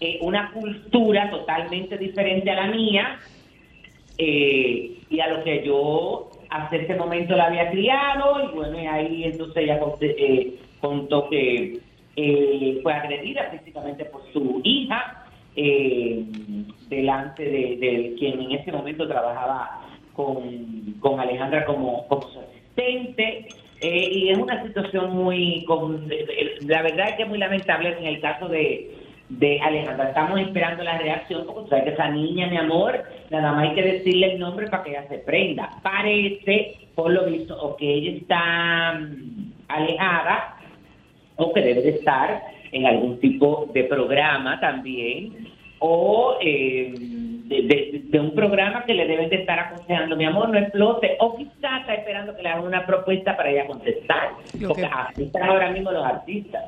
[0.00, 3.20] eh, una cultura totalmente diferente a la mía
[4.18, 8.86] eh, y a lo que yo hasta ese momento la había criado y bueno, y
[8.86, 11.80] ahí entonces ella conté- eh, contó que
[12.16, 16.24] eh, fue agredida físicamente por su hija eh,
[16.88, 19.81] delante de, de quien en ese momento trabajaba
[20.14, 23.48] con, con Alejandra como, como su asistente.
[23.80, 26.08] eh, y es una situación muy, con-
[26.66, 28.90] la verdad es que es muy lamentable en el caso de,
[29.28, 30.08] de Alejandra.
[30.08, 33.82] Estamos esperando la reacción, porque sabes que esa niña, mi amor, nada más hay que
[33.82, 35.70] decirle el nombre para que ella se prenda.
[35.82, 40.56] Parece, por lo visto, o que ella está mm, alejada,
[41.36, 45.48] o que debe de estar en algún tipo de programa también,
[45.78, 46.94] o eh,
[47.52, 51.16] de, de- de un programa que le deben de estar aconsejando, mi amor, no explote,
[51.20, 54.88] o quizás está esperando que le hagan una propuesta para ella contestar, Lo porque que-
[54.88, 56.64] así están ahora mismo los artistas.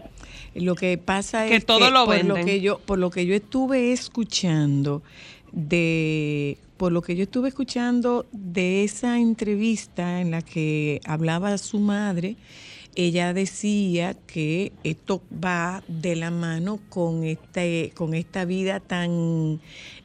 [0.55, 3.27] Lo que pasa Que es todo que lo por lo que yo por lo que
[3.27, 5.03] yo estuve escuchando
[5.53, 11.79] de por lo que yo estuve escuchando de esa entrevista en la que hablaba su
[11.79, 12.37] madre
[12.96, 19.61] ella decía que esto va de la mano con este, con esta vida tan,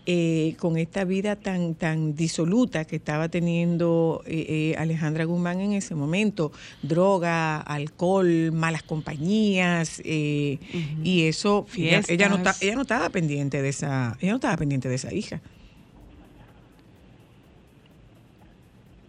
[0.06, 5.74] eh, con esta vida tan, tan disoluta que estaba teniendo eh, eh, Alejandra Guzmán en
[5.74, 10.58] ese momento, droga, alcohol, malas compañías, eh,
[11.04, 12.56] y eso ella, ella no Fiestas.
[12.56, 15.42] está- ella no estaba pendiente de esa, ella no estaba pendiente de esa hija.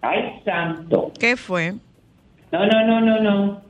[0.02, 1.12] Ay, santo.
[1.18, 1.74] ¿Qué fue?
[2.52, 3.69] No, no, no, no, no.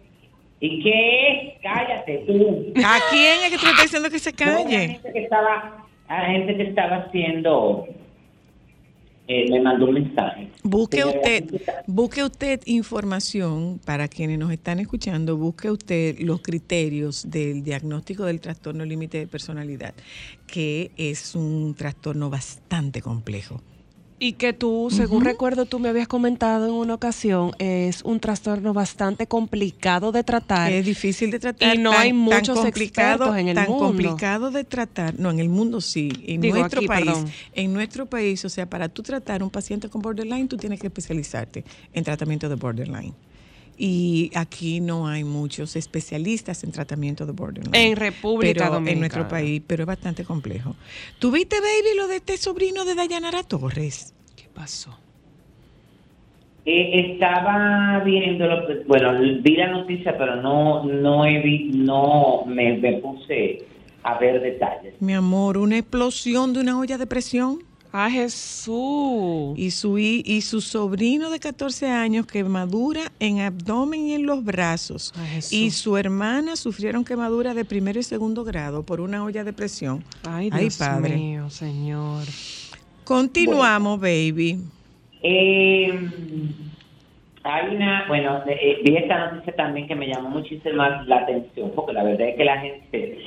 [0.61, 1.63] ¿Y qué es?
[1.63, 2.73] Cállate tú.
[2.85, 4.89] ¿A quién es que tú le estás diciendo que se No, la calle?
[4.89, 7.87] gente que estaba, a la gente que estaba haciendo,
[9.27, 10.49] eh, me mandó un mensaje.
[10.63, 11.45] Busque usted,
[11.87, 18.41] busque usted información para quienes nos están escuchando, busque usted los criterios del diagnóstico del
[18.41, 19.95] trastorno límite de personalidad,
[20.47, 23.63] que es un trastorno bastante complejo.
[24.23, 28.75] Y que tú, según recuerdo, tú me habías comentado en una ocasión, es un trastorno
[28.75, 30.71] bastante complicado de tratar.
[30.71, 31.75] Es difícil de tratar.
[31.75, 33.87] Y no tan- hay tan muchos expertos en el tan mundo.
[33.87, 35.19] complicado de tratar.
[35.19, 36.11] No, en el mundo sí.
[36.27, 37.31] En Digo, nuestro aquí, país, perdón.
[37.55, 40.89] en nuestro país, o sea, para tú tratar un paciente con borderline, tú tienes que
[40.89, 43.15] especializarte en tratamiento de borderline.
[43.83, 47.75] Y aquí no hay muchos especialistas en tratamiento de borderline.
[47.75, 48.93] En República pero, Dominicana.
[48.93, 50.77] En nuestro país, pero es bastante complejo.
[51.19, 54.13] ¿Tuviste, baby, lo de este sobrino de Dayanara Torres?
[54.37, 54.99] ¿Qué pasó?
[56.67, 62.45] Eh, estaba viendo, lo que- bueno, vi la noticia, pero no, no, he vi- no
[62.47, 63.65] me, me puse
[64.03, 64.93] a ver detalles.
[65.01, 67.61] Mi amor, una explosión de una olla de presión.
[67.93, 69.55] ¡Ah, Jesús!
[69.59, 75.13] y su, y su sobrino de 14 años quemadura en abdomen y en los brazos.
[75.17, 75.53] Ay, Jesús.
[75.53, 80.05] y su hermana sufrieron quemadura de primero y segundo grado por una olla de presión.
[80.29, 81.17] Ay, Ay, Dios padre.
[81.17, 82.25] mío, señor.
[83.05, 84.59] Continuamos, baby.
[85.23, 85.93] Eh,
[87.43, 91.93] hay una, bueno, eh, vi esta noticia también que me llamó muchísimo la atención, porque
[91.93, 93.19] la verdad es que la gente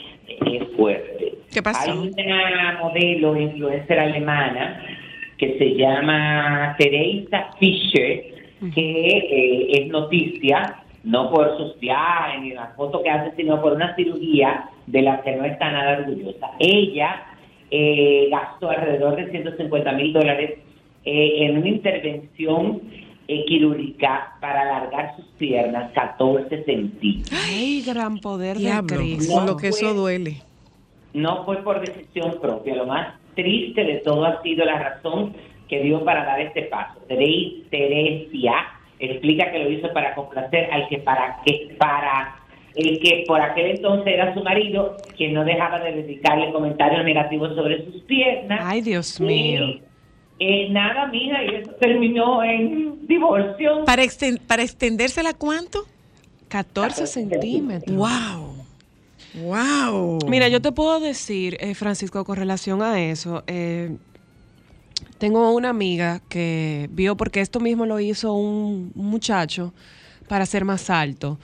[0.46, 1.34] es fuerte.
[1.52, 1.92] ¿Qué pasó?
[1.92, 4.82] Hay una modelo influencer alemana
[5.38, 8.24] que se llama Teresa Fischer,
[8.74, 13.74] que eh, es noticia, no por sus viajes ni las fotos que hace, sino por
[13.74, 16.52] una cirugía de la que no está nada orgullosa.
[16.60, 17.26] Ella
[17.72, 20.60] eh, gastó alrededor de 150 mil dólares
[21.06, 22.82] eh, en una intervención
[23.28, 27.40] eh, quirúrgica para alargar sus piernas 14 centímetros.
[27.48, 29.34] ¡Ay, gran poder Diablo, de Cristo!
[29.34, 30.42] con lo que eso duele.
[31.14, 32.76] no fue por decisión propia.
[32.76, 35.34] Lo más triste de todo ha sido la razón
[35.70, 37.00] que dio para dar este paso.
[37.08, 38.54] Tere- Teresia
[39.00, 42.36] explica que lo hizo para complacer al que para que para
[42.76, 47.54] el que por aquel entonces era su marido, quien no dejaba de dedicarle comentarios negativos
[47.56, 48.60] sobre sus piernas.
[48.64, 49.80] ¡Ay, Dios Y, mío!
[50.40, 53.86] Eh, nada, mija, y eso terminó en divorcio.
[53.86, 55.86] ¿Para, exten- para extendérsela cuánto?
[56.50, 57.96] 14 centímetros.
[57.98, 58.66] ¡Wow!
[59.36, 60.20] ¡Wow!
[60.28, 63.96] Mira, yo te puedo decir, eh, Francisco, con relación a eso, eh,
[65.18, 69.74] tengo una amiga que vio, porque esto mismo lo hizo un, un muchacho
[70.28, 71.40] para ser más alto,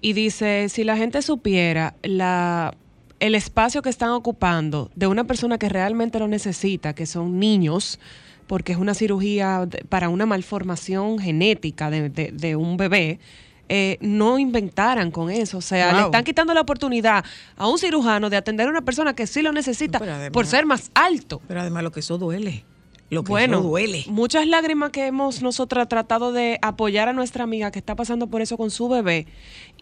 [0.00, 2.74] y dice, si la gente supiera la,
[3.20, 7.98] el espacio que están ocupando de una persona que realmente lo necesita, que son niños,
[8.46, 13.18] porque es una cirugía para una malformación genética de, de- de un bebé,
[13.70, 15.56] eh, no inventaran con eso.
[15.58, 17.24] O sea, le están quitando la oportunidad
[17.56, 20.66] a un cirujano de atender a una persona que sí lo necesita además- por ser
[20.66, 21.40] más alto.
[21.48, 22.64] Pero además lo que eso duele.
[23.10, 24.04] Lo que Bueno, duele.
[24.08, 28.40] muchas lágrimas que hemos nosotras tratado de apoyar a nuestra amiga que está pasando por
[28.40, 29.26] eso con su bebé.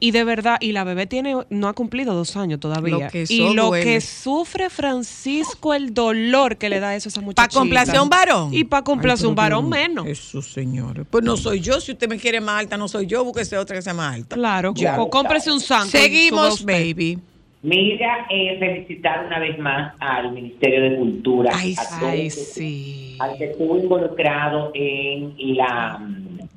[0.01, 2.99] Y de verdad, y la bebé tiene, no ha cumplido dos años todavía.
[2.99, 3.85] Lo que y lo duele.
[3.85, 7.49] que sufre Francisco, el dolor que le da eso a esa muchacha.
[7.49, 8.53] ¿Para complacer a un varón?
[8.53, 10.07] Y para complacer un varón menos.
[10.07, 11.07] Eso, señores.
[11.09, 11.81] Pues no soy yo.
[11.81, 13.25] Si usted me quiere más alta, no soy yo.
[13.25, 14.35] Búsquese otra que sea más alta.
[14.35, 14.97] Claro, Ya.
[15.11, 17.19] cómprese un suba Seguimos, baby.
[17.63, 21.51] Mira, eh, felicitar una vez más al Ministerio de Cultura.
[21.55, 23.17] Ay, a todos Ay, que- sí.
[23.21, 26.01] al que estuvo involucrado en la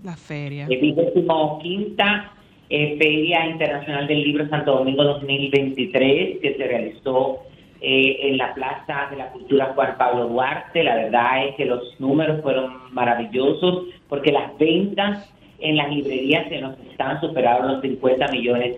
[0.03, 0.67] La feria.
[0.67, 2.31] vigésimo quinta
[2.69, 7.37] eh, Feria Internacional del Libro Santo Domingo 2023 que se realizó
[7.81, 10.83] eh, en la Plaza de la Cultura Juan Pablo Duarte.
[10.83, 16.59] La verdad es que los números fueron maravillosos porque las ventas en las librerías se
[16.59, 18.77] nos están superando los 50 millones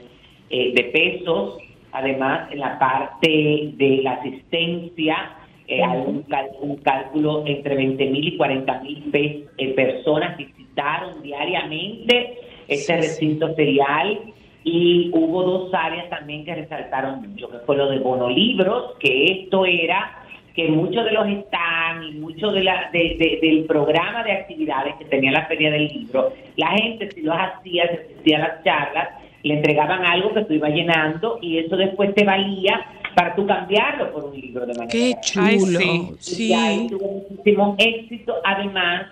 [0.49, 1.57] eh, de pesos.
[1.91, 5.31] Además, en la parte de la asistencia,
[5.67, 11.21] eh, hay un, cal- un cálculo entre 20 mil y 40 mil eh, personas visitaron
[11.23, 14.19] diariamente este recinto ferial.
[14.63, 19.65] Y hubo dos áreas también que resaltaron mucho, que fue lo de bonolibros, que esto
[19.65, 20.23] era
[20.53, 24.95] que muchos de los stands y mucho de la, de- de- del programa de actividades
[24.95, 28.63] que tenía la Feria del Libro, la gente si los hacía, se asistía a las
[28.63, 29.09] charlas
[29.47, 32.79] le entregaban algo que tú ibas llenando y eso después te valía
[33.15, 35.15] para tú cambiarlo por un libro de manera Qué.
[35.39, 35.79] Ay, chulo.
[36.19, 36.47] sí.
[36.49, 36.87] Y ahí Sí.
[36.89, 39.07] tuvo muchísimo éxito, además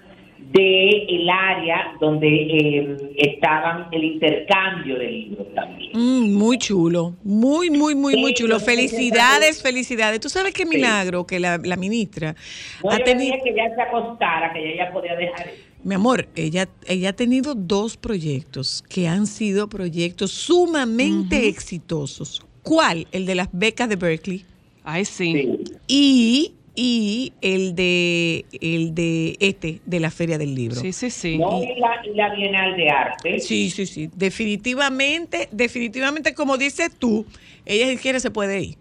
[0.52, 5.91] de el área donde eh, estaban el intercambio de libros también.
[5.93, 8.60] Mm, muy chulo, muy, muy, muy, muy Sí, chulo.
[8.60, 10.19] Felicidades, felicidades.
[10.19, 12.36] Tú sabes qué milagro que la, la ministra
[12.84, 13.36] No, ha tenido.
[13.38, 15.63] quería que ya se acostara, que ella ya podía dejar eso.
[15.86, 22.43] Mi amor, ella, ella ha tenido dos proyectos que han sido proyectos sumamente exitosos.
[22.63, 23.06] ¿Cuál?
[23.12, 24.43] El de las becas de Berkeley
[24.84, 25.60] Ay, sí.
[25.88, 30.82] Y, y el de el de este, de la Feria del Libro.
[30.82, 31.38] Sí, sí, sí.
[31.38, 33.39] No, y la, y la Bienal de Arte.
[33.39, 34.10] Sí, sí, sí.
[34.15, 37.28] Definitivamente, definitivamente, como dices tú,
[37.63, 38.78] ella si quiere se puede ir.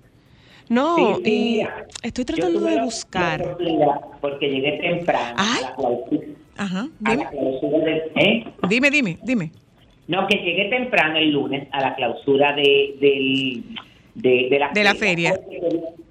[0.70, 1.66] No, Sí, sí, y
[2.02, 3.58] estoy tratando de la buscar.
[4.22, 5.64] Porque llegué temprano Ay.
[5.64, 5.96] a la
[6.56, 6.86] Ajá.
[7.00, 7.26] Dime,
[7.84, 8.44] del- ¿eh?
[8.68, 9.50] dime, dime, dime.
[10.06, 13.64] No, que llegué temprano el lunes a la clausura de, del,
[14.14, 15.32] de, de la, De la feria.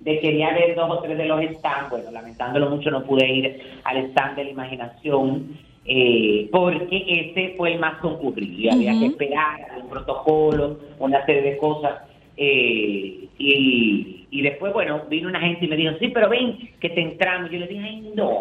[0.02, 1.90] De, quería ver dos o tres de los stands.
[1.92, 5.58] Bueno, lamentándolo mucho, no pude ir al stand de la imaginación.
[5.86, 11.42] eh, porque ese fue el más concurrido y había que esperar un protocolo, una serie
[11.44, 12.02] de cosas.
[12.36, 16.90] eh, y, y después, bueno, vino una gente y me dijo, sí, pero ven, que
[16.90, 17.52] te entramos.
[17.52, 18.32] Yo le dije, ay, no,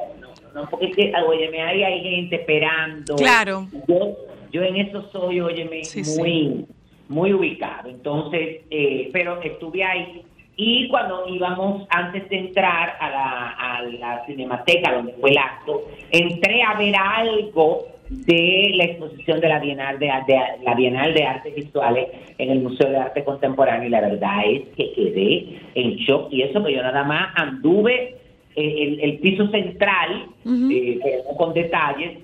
[0.54, 3.16] no, porque es que, óyeme, ahí hay gente esperando.
[3.16, 3.66] Claro.
[3.88, 4.16] Yo,
[4.52, 6.20] yo en eso soy, óyeme, Sí, sí.
[6.20, 6.66] muy,
[7.08, 7.88] muy ubicado.
[7.88, 10.22] Entonces, eh, pero estuve ahí.
[10.56, 15.82] Y cuando íbamos, antes de entrar a la, a la cinemateca, donde fue el acto,
[16.10, 21.24] entré a ver algo de la exposición de la Bienal de, de- la Bienal de
[21.24, 25.96] Artes Visuales en el Museo de Arte Contemporáneo y la verdad es que quedé en
[25.96, 28.18] shock y eso que yo nada más anduve
[28.56, 32.18] el, el piso central, eh, pero con detalles,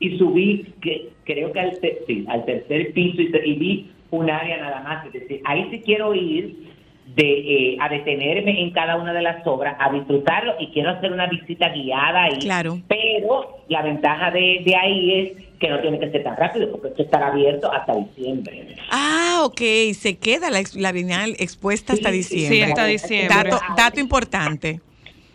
[0.00, 4.28] y subí, que, creo que al, te- sí, al tercer piso y, y vi un
[4.30, 5.06] área nada más.
[5.06, 6.56] Es decir, ahí sí quiero ir
[7.16, 11.12] de, eh, a detenerme en cada una de las obras, a disfrutarlo y quiero hacer
[11.12, 12.38] una visita guiada ahí.
[12.40, 12.80] Claro.
[12.88, 16.88] Pero la ventaja de, de ahí es que no tiene que ser tan rápido porque
[16.88, 18.76] esto estará abierto hasta diciembre.
[18.90, 19.60] Ah, ok,
[19.94, 22.56] se queda la, la Bienal expuesta hasta sí, diciembre.
[22.56, 23.50] sí, hasta diciembre.
[23.50, 24.80] Dato, dato importante.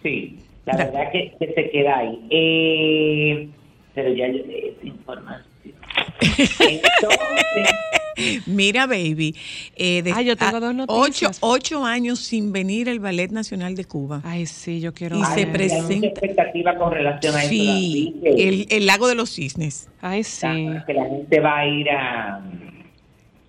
[0.03, 2.19] Sí, la Da- verdad que, que se queda ahí.
[2.29, 3.47] Eh,
[3.95, 5.45] pero ya yo esa información.
[6.59, 9.33] Entonces, Mira, baby,
[9.77, 11.37] eh, de- Ah, yo tengo a- dos ocho, noticias.
[11.41, 14.21] ocho años sin venir el Ballet Nacional de Cuba.
[14.25, 15.27] Ay, sí, yo quiero Y ver.
[15.29, 17.49] se hay mucha presenta- expectativa con relación a eso.
[17.49, 19.89] Sí, el, el lago de los cisnes.
[20.01, 20.47] Ay, sí.
[20.85, 22.41] que la gente va a ir a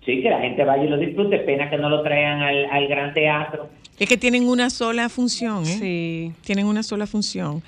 [0.05, 2.87] sí que la gente vaya y lo disfrute pena que no lo traigan al, al
[2.87, 3.69] gran teatro
[4.01, 5.77] Es que tienen una sola función, ¿eh?
[5.79, 6.33] Sí.
[6.43, 7.61] Tienen una sola función.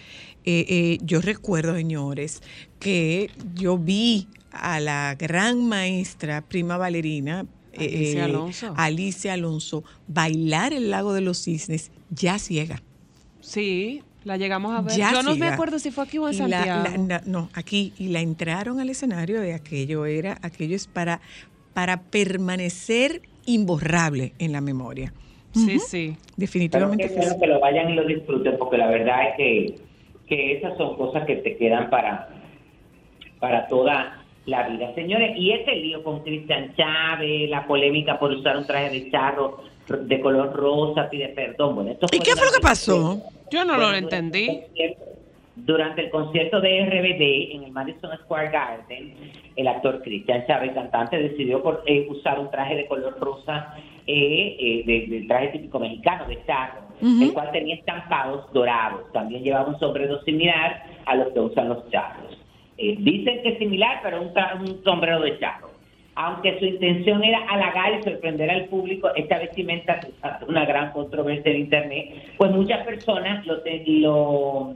[0.46, 2.41] Eh, eh, yo recuerdo, señores,
[2.80, 8.74] que yo vi a la gran maestra, prima bailarina, eh, Alicia Alonso.
[8.76, 12.82] Alicia Alonso, bailar el lago de los cisnes ya ciega.
[13.39, 14.98] Sí, la llegamos a ver.
[14.98, 17.08] Ya yo no me acuerdo si fue aquí o en la- Santiago.
[17.08, 17.93] la- no, aquí.
[18.00, 21.22] Y la entraron al escenario y aquello era, aquello es para,
[21.76, 25.13] para permanecer imborrable en la memoria.
[25.54, 26.16] Sí, sí.
[26.16, 27.39] pero Definitivamente que bueno sí.
[27.39, 29.76] que lo vayan y lo disfruten porque la verdad es que,
[30.28, 32.30] que esas son cosas que te quedan para
[33.39, 38.58] para toda la vida señores y ese lío con Cristian Chávez la polémica por usar
[38.58, 42.52] un traje de charro de color rosa pide perdón bueno esto ¿Y qué fue lo
[42.54, 43.22] que pasó?
[43.52, 44.62] Yo no Bueno, lo entendí.
[45.56, 49.13] Durante el concierto de RBD en el Madison Square Garden,
[49.56, 53.76] el actor Christian Chávez, cantante, decidió por, eh, usar un traje de color rosa,
[54.08, 57.24] eh, eh, de- del traje típico mexicano de charro, Ujú.
[57.24, 59.12] el cual tenía estampados dorados.
[59.13, 62.38] También llevaba un sombrero similar a los que usan los charros.
[62.78, 65.72] Eh, dicen que es similar, pero un, un sombrero de charro.
[66.16, 70.00] Aunque su intención era halagar y sorprender al público, esta vestimenta
[70.48, 73.56] una gran controversia en Internet, pues muchas personas lo,
[73.88, 74.74] lo,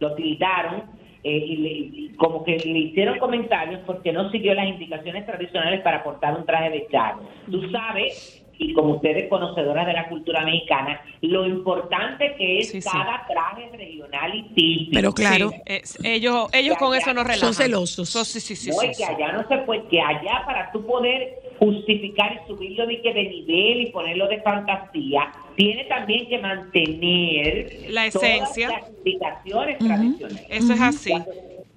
[0.00, 0.82] lo tildaron
[1.22, 5.80] eh, y, le- y como que le hicieron comentarios porque no siguió las indicaciones tradicionales
[5.82, 7.20] para portar un traje de charro.
[7.50, 12.82] Tú sabes, y como ustedes conocedoras de la cultura mexicana, lo importante que es Sí,
[12.82, 12.88] sí.
[12.92, 14.90] cada traje regional y típico.
[14.92, 17.52] Pero claro, Sí, es- ellos, ellos con eso no relajan.
[17.52, 18.08] Son celosos.
[18.10, 19.02] So- sí, sí, sí, no, que sí.
[19.02, 23.22] allá no se puede, que allá para tú poder justificar y subirlo de, que de
[23.24, 28.68] nivel y ponerlo de fantasía, tiene también que mantener La todas esencia.
[28.68, 30.46] las indicaciones tradicionales.
[30.50, 31.10] Eso es así.
[31.12, 31.26] La,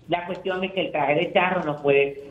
[0.09, 2.23] la cuestión es que el traje de charro no puede,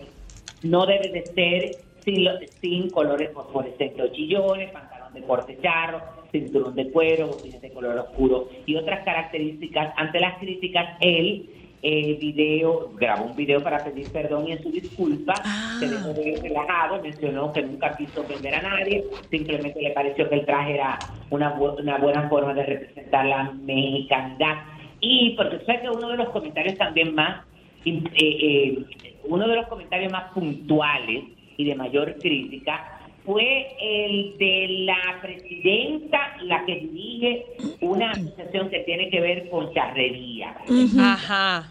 [0.63, 6.01] no debe de ser sin, lo- sin colores fosforescentes o chillones, pantalón de corte charro,
[6.31, 9.93] cinturón de cuero, botines de color oscuro y otras características.
[9.97, 11.47] Ante las críticas, él
[11.85, 15.77] eh, video, grabó un video para pedir perdón y en su disculpa Ah.
[15.81, 20.37] se dejó de relajado, mencionó que nunca quiso ofender a nadie, simplemente le pareció que
[20.37, 20.97] el traje era
[21.31, 24.63] una, bu- una buena forma de representar la mexicanidad.
[25.01, 27.45] Y porque sé que uno de los comentarios también más,
[27.85, 28.79] eh, eh,
[29.25, 31.25] uno de los comentarios más puntuales
[31.63, 37.47] y de mayor crítica fue el de la presidenta, la que dirige
[37.81, 40.57] una asociación que tiene que ver con charrería.
[41.01, 41.71] Ajá.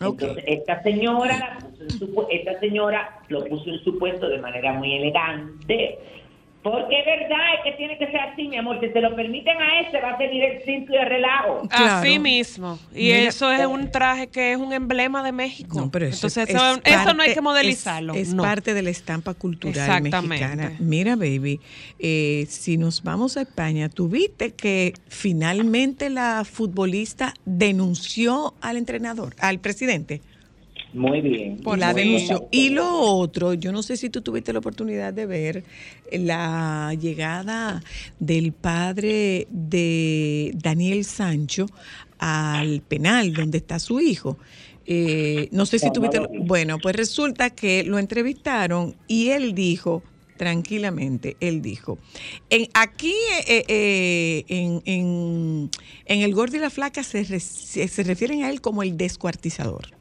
[0.00, 4.38] Entonces, esta señora, la puso en su esta señora lo puso en su puesto de
[4.38, 5.98] manera muy elegante.
[6.70, 8.78] Porque es verdad, es que tiene que ser así, mi amor.
[8.80, 11.68] Si se lo permiten a este, va a seguir el cinto y el relajo.
[11.68, 11.86] Claro.
[11.98, 12.78] Así mismo.
[12.94, 15.78] Y Mira, eso es un traje que es un emblema de México.
[15.80, 18.14] No, pero eso, Entonces, es eso, eso no hay parte- que modelizarlo.
[18.14, 18.42] Es, es no.
[18.42, 20.72] parte de la estampa cultural mexicana.
[20.78, 21.60] Mira, baby,
[21.98, 29.58] eh, si nos vamos a España, tuviste que finalmente la futbolista denunció al entrenador, al
[29.60, 30.20] presidente.
[30.92, 31.58] Muy bien.
[31.58, 32.18] Por la bien.
[32.50, 35.64] Y lo otro, yo no sé si tú tuviste la oportunidad de ver
[36.12, 37.82] la llegada
[38.18, 41.66] del padre de Daniel Sancho
[42.18, 44.38] al penal donde está su hijo.
[44.86, 46.18] Eh, no sé si tuviste.
[46.20, 50.02] lo bueno, pues resulta que lo entrevistaron y él dijo
[50.38, 51.98] tranquilamente, él dijo,
[52.48, 53.12] en, aquí
[53.46, 55.70] eh, eh, en, en-
[56.06, 58.96] en El Gordo y la Flaca se, re- se se refieren a él como el
[58.96, 59.97] descuartizador.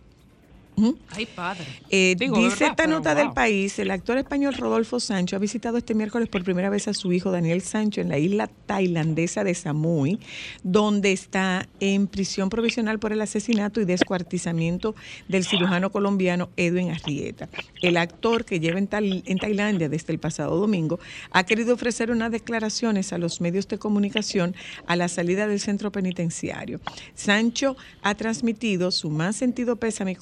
[1.09, 1.65] Ay, padre.
[1.89, 3.23] Eh, Digo, dice verdad, esta nota wow.
[3.23, 6.93] del país, el actor español Rodolfo Sancho ha visitado este miércoles por primera vez a
[6.93, 10.19] su hijo Daniel Sancho en la isla tailandesa de Samui,
[10.61, 14.93] donde está en prisión provisional por el asesinato y descuartizamiento
[15.27, 17.49] del cirujano colombiano Edwin Arrieta.
[17.81, 20.99] El actor que lleva en, Tal- en Tailandia desde el pasado domingo
[21.31, 24.55] ha querido ofrecer unas declaraciones a los medios de comunicación
[24.85, 26.79] a la salida del centro penitenciario.
[27.15, 30.15] Sancho ha transmitido su más sentido pésame y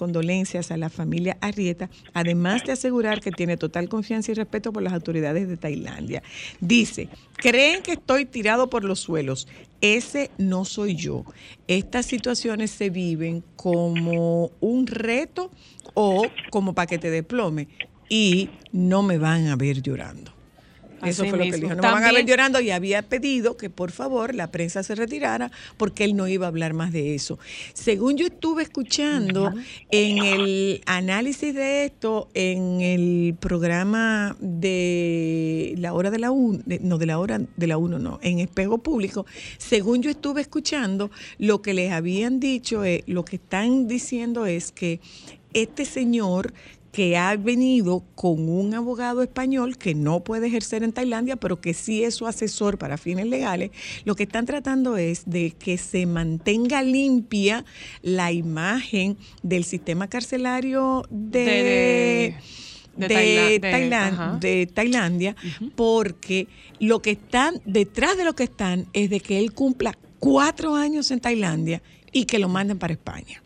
[0.46, 4.84] condolencias a la familia Arrieta, además de asegurar que tiene total confianza y respeto por
[4.84, 6.22] las autoridades de Tailandia.
[6.60, 9.48] Dice, creen que estoy tirado por los suelos.
[9.82, 11.26] Ese no soy yo.
[11.68, 15.50] Estas situaciones se viven como un reto
[15.96, 17.68] o como paquete de plome
[18.08, 20.35] y no me van a ver llorando.
[21.04, 21.70] Eso Así fue lo que dijo.
[21.70, 24.82] No me van a ver También- llorando y había pedido que por favor la prensa
[24.84, 27.38] se retirara porque él no iba a hablar más de eso.
[27.74, 29.54] Según yo estuve escuchando
[29.92, 36.98] en el análisis de esto, en el programa de la hora de la 1, no
[36.98, 39.26] de la hora de la 1, no, en espejo público,
[39.58, 44.72] según yo estuve escuchando, lo que les habían dicho, es, lo que están diciendo es
[44.72, 45.00] que
[45.54, 46.54] este señor
[46.96, 51.74] que ha venido con un abogado español que no puede ejercer en Tailandia, pero que
[51.74, 53.72] sí es su asesor para fines legales,
[54.06, 57.66] lo que están tratando es de que se mantenga limpia
[58.02, 62.36] la imagen del sistema carcelario de,
[62.96, 63.60] De- de,
[64.40, 65.36] de Tailandia,
[65.76, 66.48] porque
[66.80, 71.12] lo que están, detrás de lo que están, es de que él cumpla cuatro años
[71.12, 71.82] en Tailandia
[72.14, 73.44] y que lo manden para España.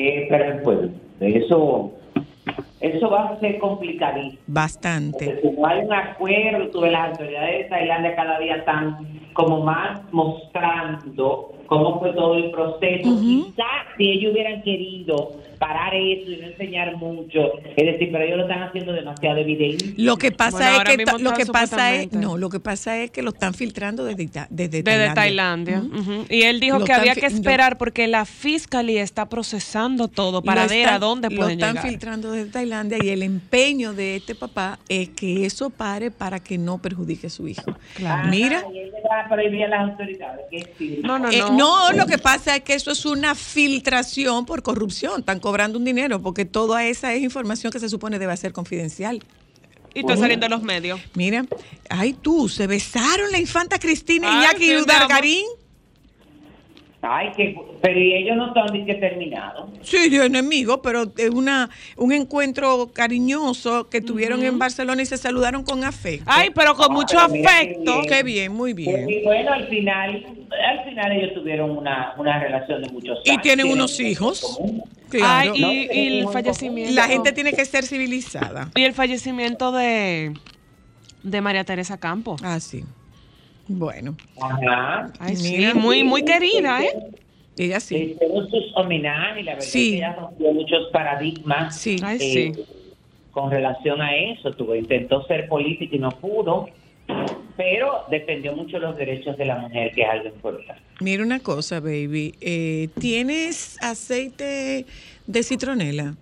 [0.00, 0.78] Eh, pero pues,
[1.18, 1.92] eso,
[2.80, 4.40] eso va a ser complicadísimo.
[4.46, 5.24] Bastante.
[5.26, 8.96] Porque si no hay un acuerdo, tú ves, las autoridades de Tailandia cada día están
[9.34, 13.20] como más mostrando cómo fue todo el proceso.
[13.20, 13.64] Quizás
[13.98, 18.42] si ellos hubieran querido parar eso y no enseñar mucho, es decir, pero ellos lo
[18.44, 19.92] están haciendo demasiado evidente.
[19.98, 23.10] Lo que pasa Bueno, es que lo que pasa es no, lo que pasa es
[23.10, 25.82] que lo están filtrando desde, desde Desde Tailandia.
[26.30, 30.08] Y él dijo Lo que están había que lo- esperar porque la fiscalía está procesando
[30.08, 31.88] todo para Lo ver están- a dónde Lo pueden están llegar.
[31.90, 32.67] filtrando desde Tailandia
[33.02, 37.30] y el empeño de este papá es que eso pare para que no perjudique a
[37.30, 37.74] su hijo.
[37.94, 38.28] Claro.
[38.28, 41.00] Mira, Ah, y él le va a prohibir a las autoridades que sí.
[41.02, 41.56] No, no, Eh, no.
[41.56, 45.20] no, lo que pasa es que eso es una filtración por corrupción.
[45.20, 49.22] Están cobrando un dinero porque toda esa es información que se supone debe ser confidencial.
[49.94, 51.00] Y está saliendo en los medios.
[51.14, 51.44] Mira,
[51.88, 55.44] ay tú, se besaron la infanta Cristina y Jackie sí, Udargarín.
[57.10, 59.70] Ay, que, pero y ellos no ni que terminados.
[59.82, 65.16] Sí, de enemigo, pero es una, un encuentro cariñoso que tuvieron en Barcelona y se
[65.16, 66.24] saludaron con afecto.
[66.26, 67.92] Ay, pero con mucho pero mira qué afecto.
[68.00, 68.06] bien.
[68.08, 69.08] Qué bien, muy bien.
[69.08, 73.42] Y bueno, al final, al final ellos tuvieron una, una relación de muchos Y años.
[73.42, 74.58] tienen unos hijos.
[75.08, 75.52] Claro.
[75.54, 76.94] Ay, No, y, y el fallecimiento.
[76.94, 78.70] La gente tiene que ser civilizada.
[78.74, 80.34] Y el fallecimiento de,
[81.22, 82.40] de María Teresa Campos.
[82.44, 82.84] Ah, sí.
[83.68, 85.12] Bueno, Ajá.
[85.18, 85.72] Ay, Mira.
[85.72, 86.90] sí, muy, muy querida, ¿eh?
[87.58, 87.96] ella sí.
[88.16, 89.84] Hicieron sus homenajes, la verdad Sí.
[89.86, 91.96] es que ella rompió muchos paradigmas Sí.
[92.02, 92.64] Ay, eh, sí.
[93.30, 94.52] con relación a eso.
[94.52, 96.68] Tuvo, intentó ser política y no pudo.
[97.56, 100.80] pero defendió mucho los derechos de la mujer, que es algo importante.
[101.00, 102.34] Mira una cosa, baby.
[102.40, 104.86] eh, ¿Tienes aceite
[105.26, 106.14] de citronela?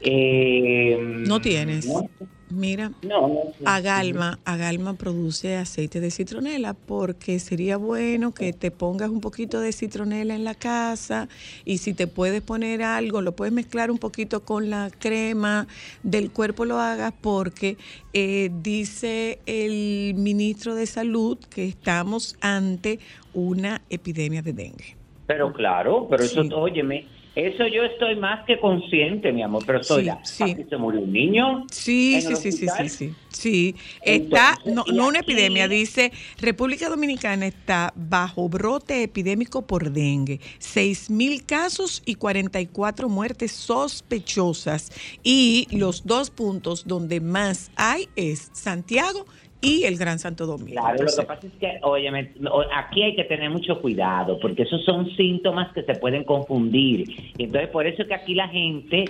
[0.00, 1.86] Eh, No tienes.
[1.86, 2.08] No,
[2.50, 3.40] Mira, no, no.
[3.64, 9.72] Agalma, Agalma produce aceite de citronela porque sería bueno que te pongas un poquito de
[9.72, 11.28] citronela en la casa
[11.64, 15.68] y si te puedes poner algo, lo puedes mezclar un poquito con la crema
[16.02, 17.76] del cuerpo, lo hagas porque
[18.12, 22.98] eh, dice el ministro de Salud que estamos ante
[23.32, 24.96] una epidemia de dengue.
[25.26, 26.50] Pero claro, pero eso, Sí.
[26.52, 30.42] óyeme, eso yo estoy más que consciente, mi amor, pero soy Sí, la- sí.
[30.44, 31.64] aquí se murió un niño.
[31.70, 33.14] Sí, sí, sí, sí, sí, sí.
[33.28, 40.40] Sí, está, Entonces, no, una epidemia, dice, República Dominicana está bajo brote epidémico por dengue.
[40.58, 44.90] 6 mil casos y 44 muertes sospechosas.
[45.22, 49.24] Y los dos puntos donde más hay es Santiago
[49.60, 50.72] y el Gran Santo Domingo.
[50.72, 54.62] Claro, lo que pasa es que, óyeme, o- aquí hay que tener mucho cuidado, porque
[54.62, 57.10] esos son síntomas que se pueden confundir.
[57.36, 59.04] Y Entonces, por eso es que aquí la gente,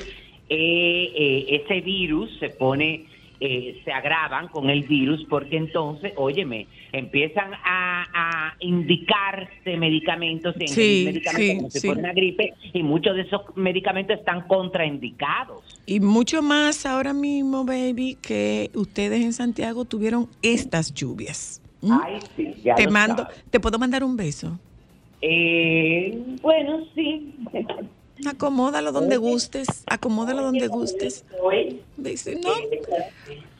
[0.48, 3.04] eh, eh, ese virus se pone,
[3.40, 10.68] eh, se agravan con el virus, porque entonces, óyeme, empiezan a, a indicarse medicamentos, y
[10.68, 11.86] Sí, medicamentos sí, como si sí.
[11.86, 15.62] fuera una gripe, y muchos de esos medicamentos están contraindicados.
[15.86, 21.62] Y mucho más ahora mismo, baby, que ustedes en Santiago tuvieron estas lluvias.
[21.82, 21.92] ¿Mm?
[22.04, 23.42] Ay, sí, ya te mando, sabes.
[23.50, 24.58] te puedo mandar un beso.
[25.22, 27.34] Eh, bueno, sí.
[28.28, 31.24] Acomódalo donde gustes, acomódalo donde gustes.
[31.96, 32.50] Dice, no.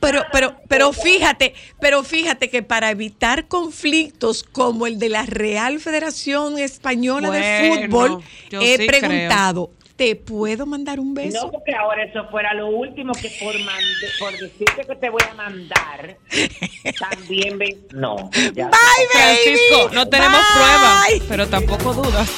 [0.01, 5.79] Pero, pero, pero fíjate, pero fíjate que para evitar conflictos como el de la Real
[5.81, 11.51] Federación Española de Fútbol, he sí preguntado, ¿te puedo mandar un No, beso?
[11.51, 15.35] porque ahora eso fuera lo último que por, mande- por decirte que te voy a
[15.35, 16.17] mandar,
[16.99, 17.87] también ven.
[17.93, 18.31] No.
[18.55, 18.69] ya.
[18.69, 18.71] Bye,
[19.15, 19.39] baby.
[19.45, 20.55] Francisco, no tenemos Bye.
[20.55, 22.31] pruebas, pero tampoco dudas.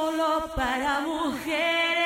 [0.00, 1.99] Solo para mujeres.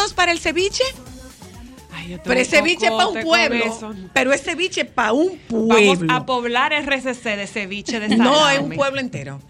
[0.00, 0.82] ¿Listos para el ceviche?
[1.92, 3.98] Ay, yo tengo Pero el ceviche para un pueblo.
[4.14, 6.12] Pero es ceviche para un Vamos pueblo.
[6.12, 8.54] a poblar RCC de ceviche de no, salami.
[8.54, 9.40] es un pueblo entero.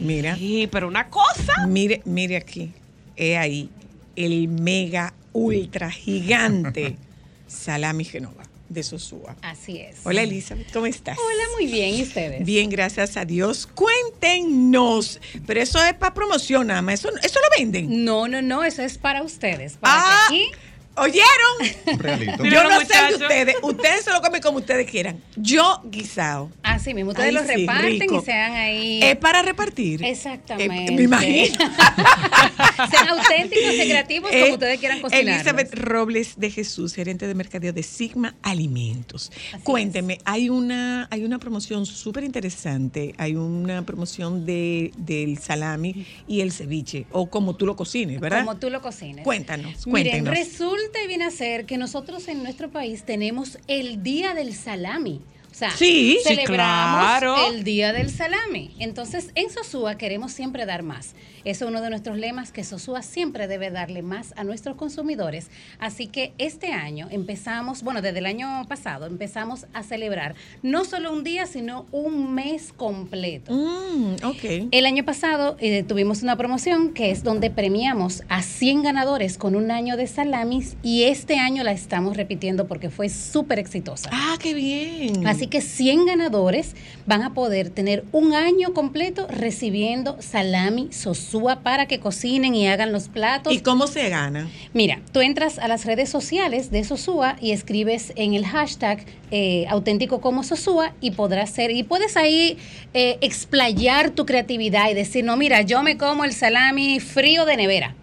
[0.00, 0.34] Mira.
[0.34, 1.66] Sí, pero una cosa.
[1.68, 2.72] Mire, mire aquí.
[3.16, 3.70] He ahí
[4.16, 6.96] el mega ultra gigante
[7.46, 9.36] salami Genova de Sosúa.
[9.42, 9.96] Así es.
[10.04, 11.16] Hola Elizabeth, ¿cómo estás?
[11.18, 11.94] Hola, muy bien.
[11.94, 12.44] ¿Y ustedes?
[12.44, 13.66] Bien, gracias a Dios.
[13.66, 15.20] Cuéntenos.
[15.46, 16.94] Pero eso es para promoción, nada más.
[17.00, 18.04] Eso, eso lo venden.
[18.04, 19.74] No, no, no, eso es para ustedes.
[19.74, 20.50] Para Ah, que aquí
[20.96, 22.50] ¿oyeron?
[22.50, 23.56] Yo no sé de ustedes.
[23.62, 25.22] Ustedes se lo comen como ustedes quieran.
[25.36, 26.50] Yo guisado.
[26.62, 28.18] Así mismo, ustedes Ay, los sí, reparten rico.
[28.20, 29.00] y sean ahí.
[29.02, 30.04] Es para repartir.
[30.04, 30.92] Exactamente.
[30.92, 31.56] Eh, me imagino.
[32.90, 35.34] sean auténticos y creativos como Eh, ustedes quieran cocinar.
[35.34, 39.30] Elizabeth Robles de Jesús, gerente de mercadeo de Sigma Alimentos.
[39.52, 46.06] Así Cuénteme, hay una, hay una promoción súper interesante, hay una promoción de, del salami
[46.26, 48.44] y el ceviche, o como tú lo cocines, ¿verdad?
[48.44, 49.24] Como tú lo cocines.
[49.24, 50.38] Cuéntanos, Miren, cuéntenos.
[50.86, 55.20] Resulta viene a ser que nosotros en nuestro país tenemos el Día del Salami.
[55.56, 57.46] O sea, Sí, sí, celebramos claro.
[57.50, 58.76] el Día del Salami.
[58.78, 61.14] Entonces, en Sosúa queremos siempre dar más.
[61.46, 65.48] Es uno de nuestros lemas, que Sosúa siempre debe darle más a nuestros consumidores.
[65.78, 71.10] Así que este año empezamos, bueno, desde el año pasado empezamos a celebrar no solo
[71.10, 73.52] un día, sino un mes completo.
[73.52, 74.68] Mm, ok.
[74.72, 79.56] El año pasado eh, tuvimos una promoción que es donde premiamos a 100 ganadores con
[79.56, 84.10] un año de salamis y este año la estamos repitiendo porque fue súper exitosa.
[84.12, 85.26] Ah, qué bien.
[85.26, 86.74] Así que 100 ganadores
[87.06, 92.92] van a poder tener un año completo recibiendo salami sosúa para que cocinen y hagan
[92.92, 93.52] los platos.
[93.52, 94.48] ¿Y cómo se gana?
[94.72, 99.66] Mira, tú entras a las redes sociales de Sosúa y escribes en el hashtag eh,
[99.68, 102.58] auténtico como Sosúa y podrás ser, y puedes ahí
[102.94, 107.56] eh, explayar tu creatividad y decir, no, mira, yo me como el salami frío de
[107.56, 107.94] nevera.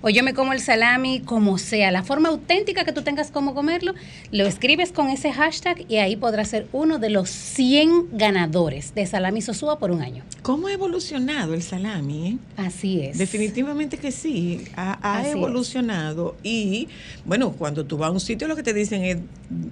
[0.00, 3.54] O yo me como el salami como sea, la forma auténtica que tú tengas como
[3.54, 3.94] comerlo,
[4.32, 9.06] lo escribes con ese hashtag y ahí podrás ser uno de los 100 ganadores de
[9.06, 10.24] Salami Sosúa por un año.
[10.42, 12.28] ¿Cómo ha evolucionado el salami?
[12.28, 12.38] eh?
[12.56, 13.18] Así es.
[13.18, 15.34] Definitivamente que sí, ha, ha Así es.
[15.34, 16.88] evolucionado y
[17.24, 19.18] bueno, cuando tú vas a un sitio lo que te dicen es,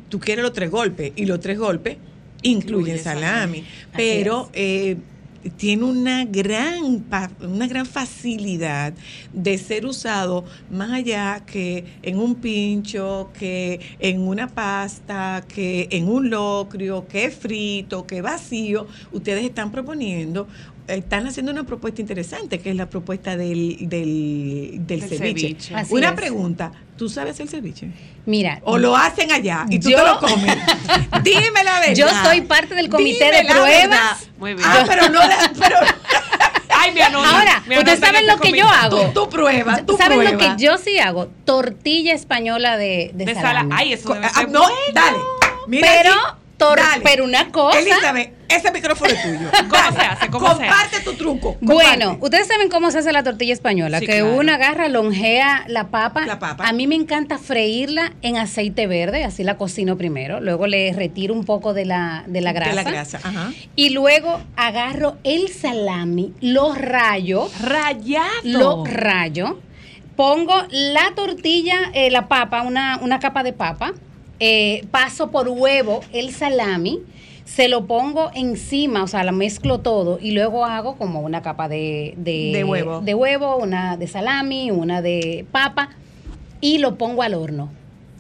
[0.08, 1.96] tú quieres los tres golpes y los tres golpes
[2.42, 3.64] incluyen Incluye salami,
[3.96, 4.96] pero eh,
[5.50, 7.04] tiene una gran,
[7.40, 8.94] una gran facilidad
[9.32, 16.08] de ser usado más allá que en un pincho, que en una pasta, que en
[16.08, 18.86] un locrio, que frito, que vacío.
[19.12, 20.46] Ustedes están proponiendo
[20.88, 25.74] están haciendo una propuesta interesante, que es la propuesta del, del, del Del ceviche.
[25.90, 26.14] Una es.
[26.14, 27.90] pregunta, ¿tú sabes hacer ceviche?
[28.26, 30.56] Mira, ¿O lo hacen allá y tú Yo- te lo comes?
[31.22, 31.94] Dime la verdad.
[31.94, 34.28] Yo soy parte del comité Dime de pruebas.
[34.38, 34.66] Muy bien.
[34.68, 35.52] Ah, pero no la...
[35.58, 35.76] Pero,
[36.78, 37.32] Ay, mi anónimo.
[37.36, 39.06] Ahora, mi ustedes saben lo que yo hago.
[39.12, 40.56] tú, tú pruebas, tú ¿Saben lo pruebas.
[40.56, 41.28] que yo sí hago?
[41.44, 43.48] Tortilla española de, de, De sala.
[43.48, 43.70] salami.
[43.74, 44.74] Ay, eso ah, no, bueno.
[44.92, 45.18] dale.
[45.68, 46.38] Mira Pero, aquí.
[46.58, 47.02] tor- Dale.
[47.02, 47.78] pero una cosa.
[47.78, 49.48] Elizabeth, ese micrófono es tuyo.
[49.68, 49.96] ¿Cómo Dale.
[49.96, 50.30] se hace?
[50.30, 51.56] ¿Cómo se Comparte tu truco.
[51.60, 54.36] Bueno, ustedes saben cómo se hace la tortilla española, Sí, que claro.
[54.36, 56.26] uno agarra, lonjea la papa.
[56.26, 56.66] La papa.
[56.66, 61.34] A mí me encanta freírla en aceite verde, así la cocino primero, luego le retiro
[61.34, 62.70] un poco de la, de la grasa.
[62.70, 63.52] De la grasa, ajá.
[63.74, 68.26] Y luego agarro el salami, lo rayo, Rayado.
[68.44, 69.58] lo rayo,
[70.16, 73.92] pongo la tortilla, eh, la papa, una, una capa de papa,
[74.40, 77.00] eh, paso por huevo el salami,
[77.46, 81.68] se lo pongo encima, o sea, la mezclo todo y luego hago como una capa
[81.68, 83.00] de, de, De huevo.
[83.00, 85.90] de huevo, una de salami, una de papa
[86.60, 87.70] y lo pongo al horno.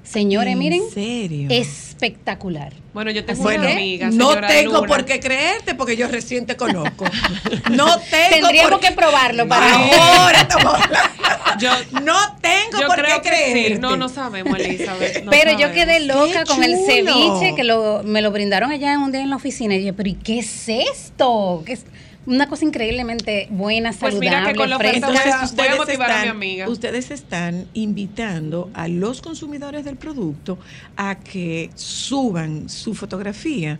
[0.08, 1.48] Señores, ¿En miren, serio?
[1.50, 2.72] espectacular.
[2.94, 4.10] Bueno, yo tengo Bueno, una amiga.
[4.12, 4.86] no tengo Luna.
[4.88, 7.04] por qué creerte porque yo recién te conozco.
[7.70, 10.48] No tengo Tendríamos por qué- que probarlo para Ahora.
[11.58, 11.70] Yo,
[12.02, 13.74] No tengo yo por creo qué creerte.
[13.74, 13.80] sí.
[13.80, 15.24] No, no sabemos, Elizabeth.
[15.24, 18.98] no Pero yo quedé loca ¡Qué con el ceviche que lo, me lo brindaron allá
[18.98, 19.74] un día en la oficina.
[19.74, 21.62] Y dije, pero ¿y qué es esto?
[21.64, 21.84] ¿Qué es?
[22.26, 25.08] Una cosa increíblemente buena, Pues saludable, mira que con la fresca.
[25.08, 26.68] oferta Entonces, Voy a motivar a mi amiga.
[26.68, 30.58] ustedes están invitando a los consumidores del producto
[30.96, 33.78] a que suban su fotografía.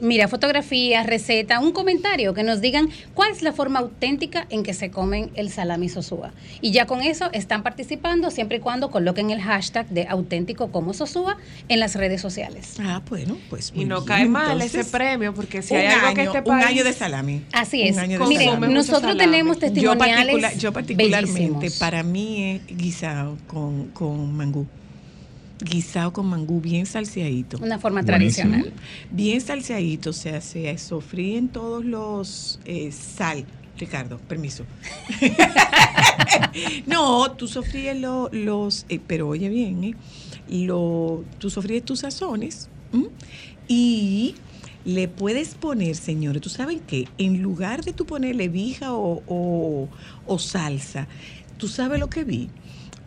[0.00, 4.74] Mira, fotografía, receta, un comentario que nos digan cuál es la forma auténtica en que
[4.74, 6.32] se comen el salami sosúa.
[6.60, 10.94] Y ya con eso están participando siempre y cuando coloquen el hashtag de auténtico como
[10.94, 11.36] sosúa
[11.68, 12.74] en las redes sociales.
[12.80, 14.06] Ah, bueno, pues Y muy no bien.
[14.06, 16.66] cae mal Entonces, ese premio, porque si un hay algo año, que este un país...
[16.66, 17.42] año de salami.
[17.52, 17.98] Así Un es.
[17.98, 19.18] año de Miren, nosotros salami.
[19.18, 21.78] tenemos Yo, testimoniales particular- yo particularmente, bellísimos.
[21.78, 24.66] para mí es guisado con, con mangú.
[25.60, 27.58] Guisado con mangú bien salseadito.
[27.58, 28.50] Una forma Buenísimo.
[28.50, 28.72] tradicional.
[29.10, 33.44] Bien salseadito, o sea, se sofríen todos los eh, sal.
[33.78, 34.64] Ricardo, permiso.
[36.86, 39.94] no, tú sofríes lo- los, eh, pero oye bien, ¿eh?
[40.48, 43.06] Lo, tú sofríes tus sazones ¿m?
[43.68, 44.34] y
[44.84, 49.88] le puedes poner, señores, tú saben que en lugar de tú ponerle vija o, o-
[50.26, 51.08] o salsa,
[51.58, 52.48] tú sabes lo que vi,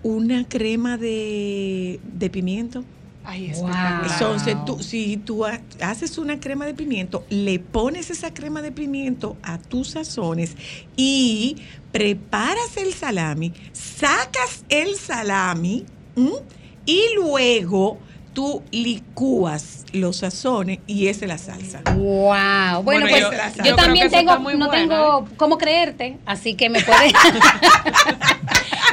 [0.03, 2.83] una crema de, de pimiento.
[3.25, 3.67] Ay, Wow.
[3.69, 4.11] espectacular.
[4.11, 8.71] Entonces, tú, si tú ha- haces una crema de pimiento, le pones esa crema de
[8.71, 10.55] pimiento a tus sazones
[10.95, 11.57] y
[11.91, 15.85] preparas el salami, sacas el salami
[16.15, 16.31] ¿m?
[16.85, 17.99] y luego
[18.33, 21.81] tú licúas los sazones y esa es la salsa.
[21.95, 22.81] Wow.
[22.83, 26.55] Bueno, Bueno, pues yo- yo, yo creo también tengo, no bueno, tengo cómo creerte, así
[26.55, 27.11] que me puedes.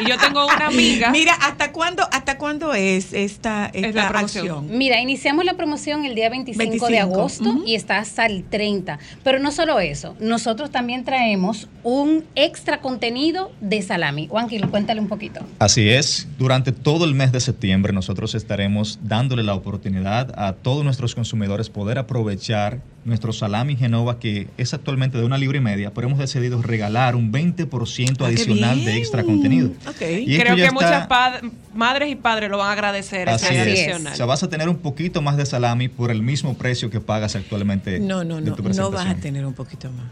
[0.01, 1.11] Y yo tengo una amiga.
[1.11, 4.47] Mira, ¿hasta cuándo, hasta cuándo es esta, Es esta la promoción.
[4.47, 4.79] acción?
[4.79, 7.63] Mira, iniciamos la promoción el día 25, de 25, agosto ujú.
[7.67, 8.99] y está hasta el 30.
[9.23, 14.27] Pero no solo eso, nosotros también traemos un extra contenido de salami.
[14.29, 15.41] Juanqui, cuéntale un poquito.
[15.59, 20.85] Así es, durante todo el mes de septiembre nosotros estaremos dándole la oportunidad a todos
[20.85, 25.95] nuestros consumidores poder aprovechar nuestro salami Genova que es actualmente de una libra y media,
[25.95, 29.71] pero hemos decidido regalar un 20% Ah, adicional de extra contenido.
[29.89, 30.03] Ok.
[30.27, 31.41] Y Creo que está- muchas pa-
[31.75, 33.29] madres y padres lo van a agradecer.
[33.29, 33.79] Así ese Así es.
[33.89, 34.13] adicional.
[34.13, 37.01] O sea, vas a tener un poquito más de salami por el mismo precio que
[37.01, 38.01] pagas actualmente.
[38.01, 40.07] No, no, de no, tu no vas a tener un poquito más.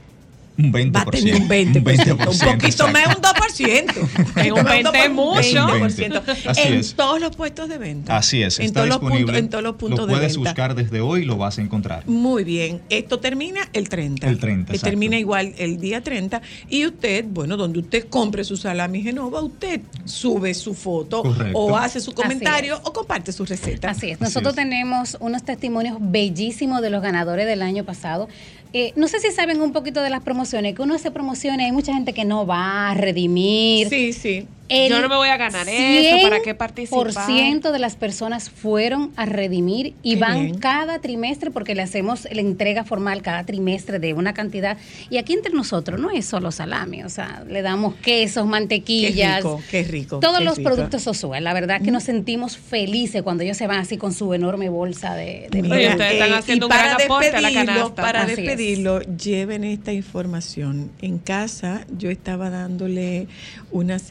[0.57, 0.95] Un 20%.
[0.95, 1.77] Va a tener un 20%.
[1.79, 3.29] un 20%, poquito más, exacto.
[3.29, 4.37] un 2%.
[4.45, 5.41] En un 20 es mucho.
[5.41, 6.23] 20%.
[6.47, 6.95] Así en es.
[6.95, 8.17] todos los puestos de venta.
[8.17, 10.51] Así es, En está todos los puntos, en todos los puntos lo de puedes venta.
[10.51, 12.07] buscar desde hoy y lo vas a encontrar.
[12.07, 12.83] Muy bien.
[12.89, 14.29] Esto termina el 30.
[14.29, 14.91] El 30, Que exacto.
[14.91, 16.41] termina igual el día 30.
[16.69, 21.59] Y usted, bueno, donde usted compre su salami Genova, usted sube su foto Correcto.
[21.59, 23.91] o hace su comentario o comparte su receta.
[23.91, 24.15] Así es.
[24.17, 24.57] Así Nosotros es.
[24.57, 28.29] tenemos unos testimonios bellísimos de los ganadores del año pasado.
[28.77, 31.71] Eh, no sé si saben un poquito de las promociones, que uno hace promociones, hay
[31.71, 33.89] mucha gente que no va a redimir.
[33.89, 34.49] Sí, sí.
[34.69, 37.09] El Yo no me voy a ganar eso, ¿para qué participar?
[37.09, 40.59] 100% de las personas fueron a redimir y Qué van bien.
[40.59, 44.79] cada trimestre porque le hacemos la entrega formal cada trimestre de una cantidad.
[45.11, 49.37] Y aquí entre nosotros no es solo salami, o sea, le damos quesos, Qué mantequillas.
[49.39, 50.21] rico, qué rico.
[50.21, 50.71] Todos qué los rico.
[50.71, 51.41] productos Sosúa.
[51.41, 55.15] La verdad que nos sentimos felices cuando ellos se van así con su enorme bolsa
[55.15, 58.03] de, de Mira, ustedes están eh, haciendo y un gran aporte a la despedirlo, canasta.
[58.03, 58.37] Para Así es.
[58.39, 60.91] despedirlo, lleven esta información.
[61.03, 63.27] En casa yo estaba dándole
[63.71, 64.11] unas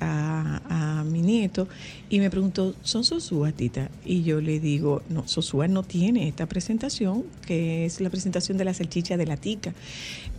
[0.00, 1.68] a mi nieto
[2.10, 3.90] y me preguntó, ¿son Sosúa, tita?
[4.04, 8.64] Y yo le digo, no, Sosúa no tiene esta presentación, que es la presentación de
[8.64, 9.74] la salchicha de la tica.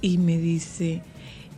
[0.02, 1.02] Y me dice...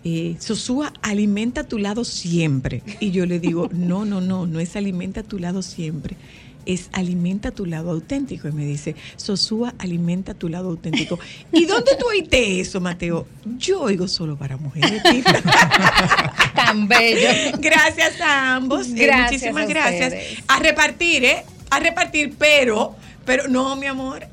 [0.03, 2.81] Eh, Sosúa, alimenta a tu lado siempre.
[2.99, 6.17] Y yo le digo, no, no, no, no es alimenta a tu lado siempre
[6.65, 8.47] es alimenta tu lado auténtico.
[8.47, 11.19] Y me dice, Sosúa, alimenta tu lado auténtico.
[11.51, 13.27] ¿Y dónde tú oíste eso, Mateo?
[13.57, 15.01] Yo oigo solo para mujeres.
[16.55, 17.57] tan bello.
[17.59, 18.87] gracias a ambos.
[18.89, 20.13] eh, Gracias muchísimas a gracias.
[20.47, 21.43] A repartir, ¿eh?
[21.69, 22.95] A repartir, pero,
[23.25, 24.27] pero no, mi amor.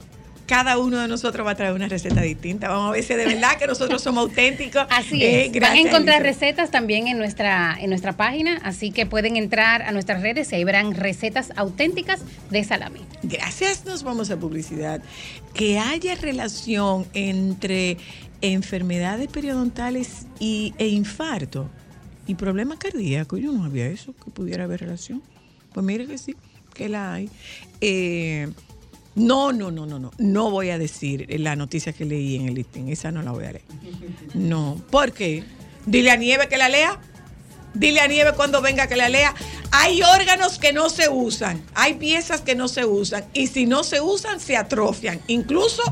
[0.48, 2.68] Cada uno de nosotros va a traer una receta distinta.
[2.68, 4.86] Vamos a ver si de verdad que nosotros somos auténticos.
[4.90, 5.60] Así Eh, es.
[5.60, 9.92] Van a encontrar recetas también en nuestra, en nuestra página, así que pueden entrar a
[9.92, 13.00] nuestras redes y ahí verán recetas auténticas de salami.
[13.22, 15.02] Gracias, nos vamos a publicidad.
[15.52, 17.98] Que haya relación entre
[18.40, 21.68] enfermedades periodontales y, e infarto
[22.26, 23.38] y problemas cardíacos.
[23.40, 25.22] Yo no sabía eso, que pudiera haber relación.
[25.74, 26.34] Pues mire que sí,
[26.72, 27.28] que la hay.
[27.82, 28.48] Eh,
[29.18, 30.10] no, no, no, no, no.
[30.18, 32.88] No voy a decir la noticia que leí en el listing.
[32.88, 33.64] Esa no la voy a leer.
[34.34, 34.80] No.
[34.90, 35.44] ¿Por qué?
[35.86, 37.00] Dile a Nieve que la lea.
[37.74, 39.34] Dile a Nieve cuando venga que la lea.
[39.70, 43.84] Hay órganos que no se usan, hay piezas que no se usan y si no
[43.84, 45.20] se usan se atrofian.
[45.26, 45.82] Incluso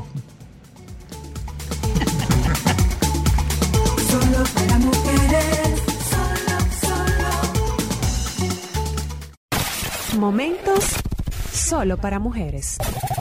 [4.09, 7.29] Solo para mujeres, solo, solo.
[10.19, 10.83] Momentos
[11.67, 12.77] solo para mujeres.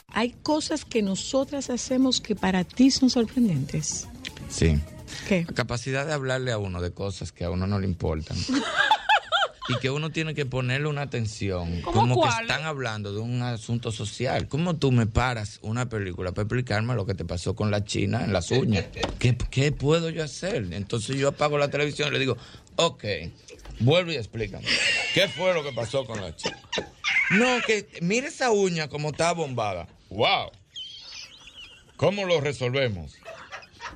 [0.09, 4.07] hay cosas que nosotras hacemos que para ti son sorprendentes.
[4.49, 4.79] Sí.
[5.29, 5.45] ¿Qué?
[5.49, 8.37] La capacidad de hablarle a uno de cosas que a uno no le importan.
[9.69, 11.81] y que uno tiene que ponerle una atención.
[11.83, 12.43] ¿Cómo Como que cuál?
[12.43, 14.47] están hablando de un asunto social.
[14.47, 18.25] ¿Cómo tú me paras una película para explicarme lo que te pasó con la china
[18.25, 18.85] en las uñas?
[19.19, 20.73] ¿Qué, qué puedo yo hacer?
[20.73, 22.37] Entonces yo apago la televisión y le digo,
[22.77, 23.05] ok,
[23.81, 24.66] vuelve y explícame.
[25.14, 26.61] ¿Qué fue lo que pasó con la china?
[27.31, 29.89] No, que mire esa uña como está bombada.
[30.11, 30.51] ¡Wow!
[31.97, 33.14] ¿Cómo lo resolvemos?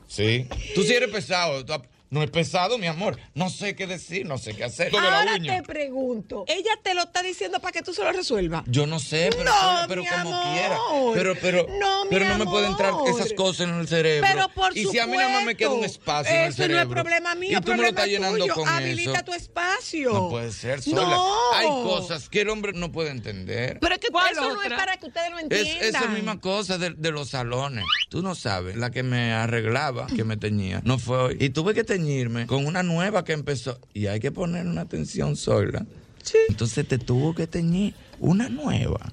[0.08, 0.48] Sí.
[0.74, 1.64] Tú sí eres pesado.
[1.64, 1.74] tú
[2.10, 3.18] No es pesado, mi amor.
[3.34, 4.92] No sé qué decir, no sé qué hacer.
[4.94, 5.56] Ahora uña.
[5.56, 8.64] te pregunto, ella te lo está diciendo para que tú se lo resuelvas.
[8.66, 10.52] Yo no sé, pero, No, pero mi como amor.
[10.52, 10.76] quiera.
[11.14, 14.26] Pero, pero, No, mi pero no me pueden entrar esas cosas en el cerebro.
[14.28, 16.56] Pero por y si a mí nada más me queda un espacio en el eso
[16.56, 16.84] cerebro.
[16.84, 18.54] no es problema mío, y tú me lo estás llenando tuyo.
[18.54, 19.24] con Habilita eso.
[19.26, 20.12] tu espacio.
[20.12, 21.02] No puede ser sola.
[21.02, 21.52] No.
[21.54, 23.78] Hay cosas que el hombre no puede entender.
[23.80, 25.84] Pero es que ¿Cuál eso no es para que ustedes lo Es entiendan.
[26.02, 27.84] esa misma cosa de, de los salones.
[28.08, 31.36] Tú no sabes, la que me arreglaba, que me teñía, no fue hoy.
[31.38, 33.78] Y tuve que teñirme con una nueva que empezó.
[33.94, 35.86] Y hay que poner una atención sola.
[36.22, 36.36] Sí.
[36.48, 39.12] Entonces te tuvo que teñir una nueva.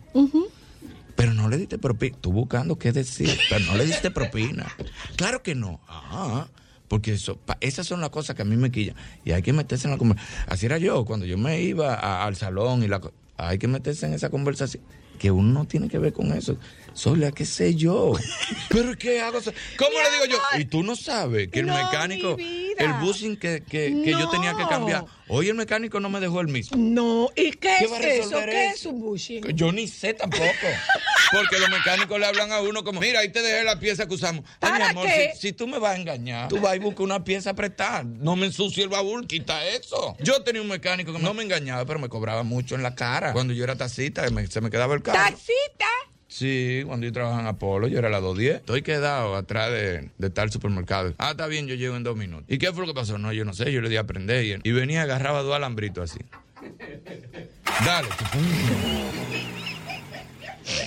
[1.16, 2.18] Pero no le diste propina.
[2.22, 4.68] Tú buscando qué decir, pero no le diste propina.
[5.16, 5.80] Claro que no.
[5.88, 6.48] Ah,
[6.88, 8.96] porque eso, pa- esas son las cosas que a mí me quillan.
[9.26, 10.44] Y hay que meterse en la conversación.
[10.48, 13.02] Así era yo, cuando yo me iba a- al salón y la
[13.38, 14.84] hay que meterse en esa conversación.
[15.20, 16.58] Que uno no tiene que ver con eso.
[16.98, 18.14] Sola, qué sé yo.
[18.70, 19.40] Pero ¿qué hago?
[19.78, 20.60] ¿Cómo le digo yo?
[20.60, 24.56] Y tú no sabes que el No, mecánico, el busing que, que, que yo tenía
[24.56, 26.76] que cambiar, hoy el mecánico no me dejó el mismo.
[26.78, 28.40] No, ¿y qué, ¿Qué va a es eso?
[28.46, 28.74] ¿Qué eso?
[28.74, 29.44] es un bushing?
[29.56, 30.44] Yo ni sé tampoco.
[31.32, 34.14] Porque los mecánicos le hablan a uno como, mira, ahí te dejé la pieza que
[34.14, 34.46] usamos.
[34.62, 35.32] Ay, mi ¿Para amor, qué?
[35.36, 38.04] si, si tú me vas a engañar, tú vas y buscas una pieza prestada.
[38.04, 40.16] No me ensucie el baúl, quita eso.
[40.22, 43.34] Yo tenía un mecánico que no me engañaba, pero me cobraba mucho en la cara.
[43.34, 45.20] Cuando yo era taxista, me- se me quedaba el carro.
[45.20, 45.77] ¡Taxita!
[46.38, 48.58] Sí, cuando yo trabajaba en Apolo, yo era la 210.
[48.58, 51.16] Estoy quedado atrás de, de tal supermercado.
[51.18, 52.46] Ah, está bien, yo llego en dos minutos.
[52.48, 53.18] ¿Y qué fue lo que pasó?
[53.18, 56.12] No, yo no sé, yo le di a aprender y, y venía, agarraba dos alambritos
[56.12, 56.24] así.
[57.84, 58.08] Dale.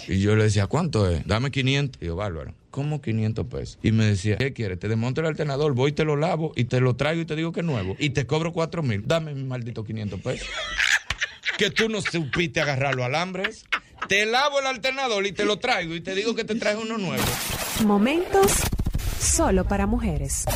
[0.07, 1.27] Y yo le decía, ¿cuánto es?
[1.27, 2.01] Dame 500.
[2.01, 2.55] Y yo, bárbaro.
[2.71, 3.79] ¿Cómo 500 pesos?
[3.83, 4.79] Y me decía, ¿qué quieres?
[4.79, 7.51] Te desmonto el alternador, voy te lo lavo y te lo traigo y te digo
[7.51, 7.97] que es nuevo.
[7.99, 9.03] Y te cobro 4 mil.
[9.05, 10.49] Dame mi maldito 500 pesos.
[11.59, 13.65] que tú no supiste agarrar los alambres.
[14.11, 16.99] Te lavo el alternador y te lo traigo y te digo que te traigo uno
[16.99, 17.23] nuevo.
[17.85, 18.55] Momentos
[19.21, 20.47] solo para mujeres.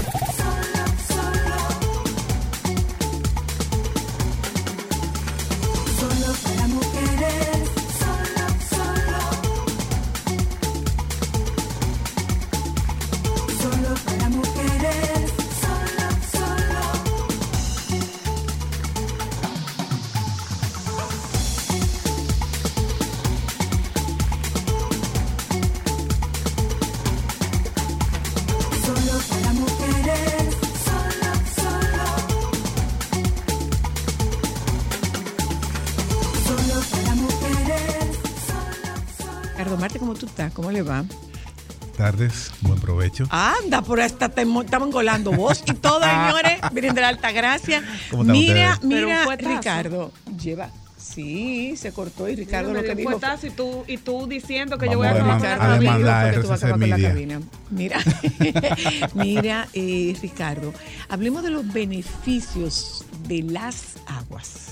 [43.31, 46.59] Anda, por hasta te estamos engolando vos y todo, señores.
[46.73, 47.83] Miren de la alta gracia.
[48.11, 49.27] ¿Cómo están Mira, mira.
[49.37, 50.12] Ricardo,
[50.43, 50.71] lleva.
[50.97, 53.11] Sí, se cortó y Ricardo lo que un dijo.
[53.11, 55.69] fue- fuetazo y tú, y tú diciendo que yo voy a a acabar demandar- con
[55.69, 56.41] la a cabina.
[56.43, 57.41] tú vas a acabar con la cabina.
[57.71, 57.99] Mira,
[59.15, 60.73] mira eh, Ricardo,
[61.11, 64.71] hablemos de los beneficios de las aguas.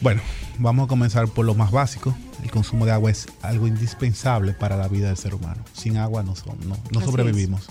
[0.00, 0.22] Bueno,
[0.58, 2.14] vamos a comenzar por lo más básico.
[2.42, 5.62] El consumo de agua es algo indispensable para la vida del ser humano.
[5.72, 6.76] Sin agua no, son- no,
[7.06, 7.68] sobrevivimos.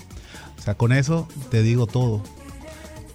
[0.58, 2.22] O sea, con eso te digo todo.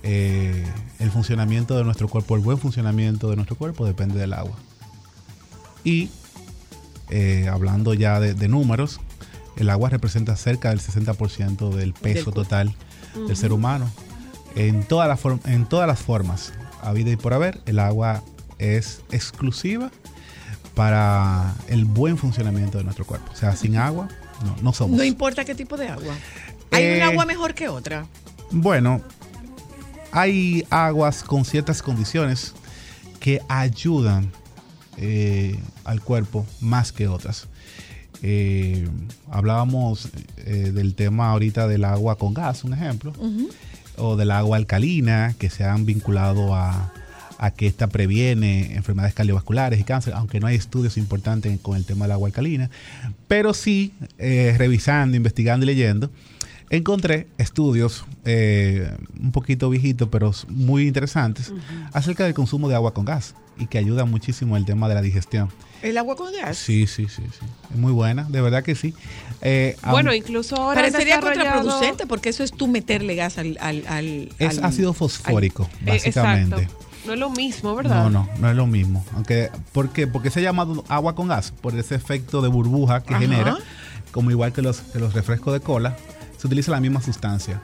[0.03, 0.65] Eh,
[0.99, 4.55] el funcionamiento de nuestro cuerpo, el buen funcionamiento de nuestro cuerpo depende del agua.
[5.83, 6.09] Y
[7.09, 8.99] eh, hablando ya de, de números,
[9.57, 12.75] el agua representa cerca del 60% del peso total
[13.27, 13.89] del ser humano.
[14.55, 18.23] En en todas las formas, a vida y por haber, el agua
[18.57, 19.91] es exclusiva
[20.75, 23.31] para el buen funcionamiento de nuestro cuerpo.
[23.31, 24.07] O sea, sin agua
[24.43, 24.97] no, no somos.
[24.97, 26.13] No importa qué tipo de agua.
[26.71, 28.05] ¿Hay Eh, un agua mejor que otra?
[28.51, 29.01] Bueno,
[30.11, 32.53] hay aguas con ciertas condiciones
[33.19, 34.31] que ayudan
[34.97, 37.47] eh, al cuerpo más que otras.
[38.21, 38.87] Eh,
[39.29, 40.09] hablábamos
[40.45, 43.13] del tema ahorita del agua con gas, un ejemplo,
[43.97, 46.93] o del agua alcalina, que se han vinculado a,
[47.37, 51.85] a que esta previene enfermedades cardiovasculares y cáncer, aunque no hay estudios importantes con el
[51.85, 52.69] tema del agua alcalina.
[53.27, 56.09] Pero sí, eh, revisando, investigando y leyendo,
[56.69, 58.89] encontré estudios eh,
[59.21, 61.51] un poquito viejitos, pero muy interesantes,
[61.93, 65.01] acerca del consumo de agua con gas y que ayuda muchísimo el tema de la
[65.01, 65.49] digestión.
[65.81, 66.57] ¿El agua con gas?
[66.57, 67.45] Sí, sí, sí, sí.
[67.71, 68.93] Es muy buena, de verdad que sí.
[69.41, 73.57] Eh, Bueno, incluso ahora Parecería contraproducente porque eso es tú meterle gas al...
[73.61, 76.63] al, al- es al- ácido fosfórico, básicamente.
[76.63, 76.84] Exacto.
[77.05, 78.03] No es lo mismo, ¿verdad?
[78.03, 79.05] No, no, no es lo mismo.
[79.15, 80.07] Aunque, ¿Por qué?
[80.07, 83.21] Porque se ha llamado agua con gas, por ese efecto de burbuja que Ajá.
[83.21, 83.57] genera,
[84.11, 85.95] como igual que los, que los refrescos de cola,
[86.37, 87.61] se utiliza la misma sustancia.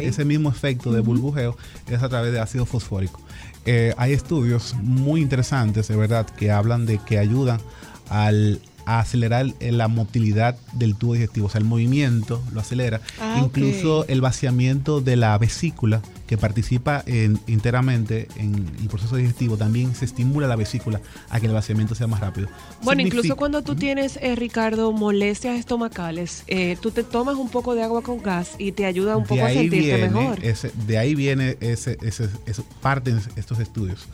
[0.00, 1.56] Ese mismo efecto de burbujeo
[1.88, 3.20] es a través de ácido fosfórico.
[3.66, 7.60] Eh, hay estudios muy interesantes, de verdad, que hablan de que ayudan
[8.08, 13.00] al a acelerar el- la motilidad del tubo digestivo, o sea, el movimiento lo acelera,
[13.20, 19.56] Ah, incluso el vaciamiento de la vesícula que participa en, enteramente en el proceso digestivo,
[19.56, 22.48] también se estimula la vesícula a que el vaciamiento sea más rápido.
[22.82, 27.74] Bueno, incluso cuando tú tienes, eh, Ricardo, molestias estomacales, eh, tú te tomas un poco
[27.74, 30.44] de agua con gas y te ayuda un poco de a sentirte viene mejor.
[30.44, 34.06] ese- de ahí viene ese, ese, eso parten estos estudios.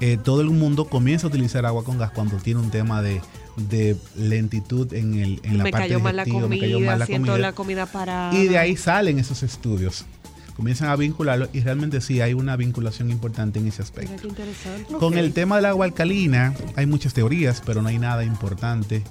[0.00, 3.20] Eh, todo el mundo comienza a utilizar agua con gas cuando tiene un tema de,
[3.58, 6.86] de lentitud en, el, en la me parte cayó mal la digestiva, me comida, cayó
[6.86, 7.46] mal la siento comida.
[7.48, 8.34] la comida parada.
[8.34, 10.04] Y de ahí salen esos estudios.
[10.56, 14.10] Comienzan a vincularlo y realmente sí hay una vinculación importante en ese aspecto.
[14.10, 14.92] Mira qué interesante.
[14.94, 19.04] Con el tema del agua alcalina hay muchas teorías, pero no hay nada importante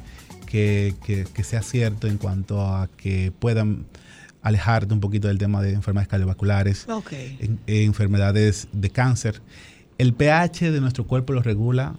[0.46, 3.86] que, que- que sea cierto en cuanto a que puedan
[4.42, 7.12] alejarte un poquito del tema de enfermedades cardiovasculares, Ok.
[7.14, 9.42] en- en enfermedades de cáncer.
[9.98, 11.96] El pH de nuestro cuerpo lo regula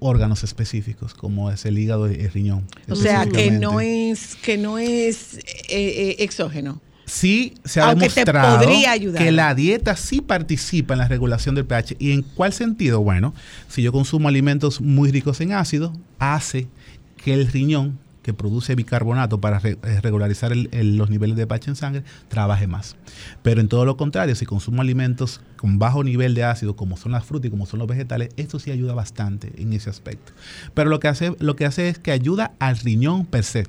[0.00, 2.66] órganos específicos, como es el hígado y el riñón.
[2.88, 6.80] O sea, que no es, que no es eh, eh, exógeno.
[7.04, 8.68] Sí, se ha Aunque demostrado
[9.16, 11.96] que la dieta sí participa en la regulación del pH.
[11.98, 13.00] ¿Y en cuál sentido?
[13.00, 13.34] Bueno,
[13.68, 16.68] si yo consumo alimentos muy ricos en ácido, hace
[17.16, 21.46] que el riñón, que produce bicarbonato para re- eh, regularizar el- el- los niveles de
[21.46, 22.96] pH en sangre, trabaje más.
[23.42, 27.12] Pero en todo lo contrario, si consumo alimentos con bajo nivel de ácido, como son
[27.12, 30.32] las frutas y como son los vegetales, esto sí ayuda bastante en ese aspecto.
[30.74, 33.66] Pero lo que hace, lo que hace es que ayuda al riñón per se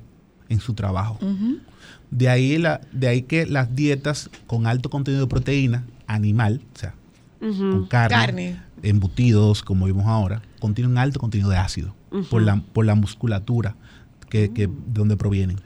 [0.50, 1.18] en su trabajo.
[2.10, 6.78] De ahí, la, de ahí que las dietas con alto contenido de proteína animal, o
[6.78, 6.94] sea,
[7.40, 8.62] con carne, Carne.
[8.84, 11.96] embutidos, como vimos ahora, contienen un alto contenido de ácido
[12.30, 13.76] por, la, por la musculatura
[14.32, 15.58] que, que- de donde provienen.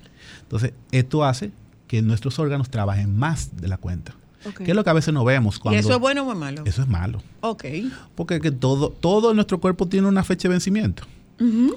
[0.42, 1.52] Entonces, esto hace
[1.88, 4.14] que nuestros órganos trabajen más de la cuenta.
[4.58, 5.76] Que es lo que a veces no vemos cuando...
[5.76, 6.62] ¿Y eso es bueno o es malo?
[6.66, 7.20] Eso es malo.
[7.42, 7.66] Ok.
[8.14, 11.04] Porque que todo, todo nuestro cuerpo tiene una fecha de vencimiento.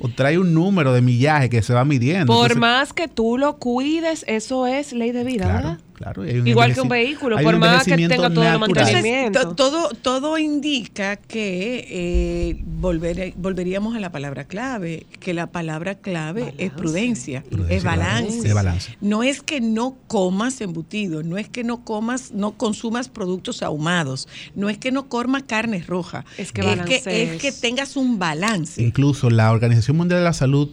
[0.01, 2.27] O trae un número de millaje que se va midiendo.
[2.27, 5.81] Por Entonces, más que tú lo cuides, eso es ley de vida, Claro, ¿verdad?
[5.99, 6.25] Claro.
[6.25, 8.59] y hay un Igual que un vehículo, hay por un más que tenga todo el
[8.59, 9.41] mantenimiento.
[9.41, 15.49] Entonces, to- todo, todo indica que eh, volver- volveríamos a la palabra clave, que la
[15.49, 18.49] palabra clave es prudencia, Prudencia, es balance.
[18.49, 18.97] Es balance.
[19.01, 24.29] No es que no comas embutido, no es que no comas, no consumas productos ahumados,
[24.55, 27.07] no es que no comas carne roja, Es que es, que, balancees.
[27.33, 28.83] es que tengas un balance.
[28.83, 30.69] Incluso la Organización Mundial de la Salud,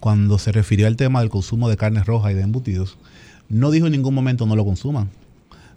[0.00, 2.96] cuando se refirió al tema del consumo de carne roja y de embutidos,
[3.52, 5.10] no dijo en ningún momento no lo consuman,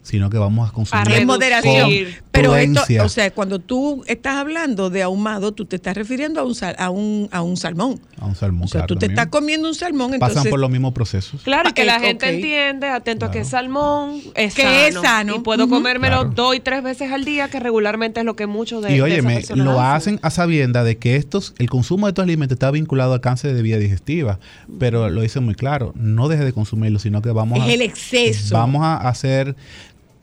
[0.05, 1.89] sino que vamos a consumir en moderación.
[1.89, 6.39] con Pero esto, o sea, cuando tú estás hablando de ahumado, tú te estás refiriendo
[6.39, 7.99] a un, sal- a un, a un salmón.
[8.21, 9.19] a un salmón, O sea, claro, tú te también.
[9.19, 10.37] estás comiendo un salmón, entonces...
[10.37, 11.41] Pasan por los mismos procesos.
[11.41, 14.75] Claro, que la gente entiende, atento a que es salmón, es Que sano.
[14.75, 15.35] es sano.
[15.37, 15.73] Y puedo Ujú.
[15.73, 16.31] comérmelo Claro.
[16.35, 19.23] dos y tres veces al día, que regularmente es lo que muchos de, y de
[19.23, 23.13] personas lo hacen a sabienda de que estos, el consumo de estos alimentos está vinculado
[23.13, 24.39] al cáncer de vía digestiva,
[24.79, 27.81] pero lo dicen muy claro, no deje de consumirlo, sino que vamos Es a, el
[27.81, 28.53] exceso.
[28.55, 29.55] vamos a hacer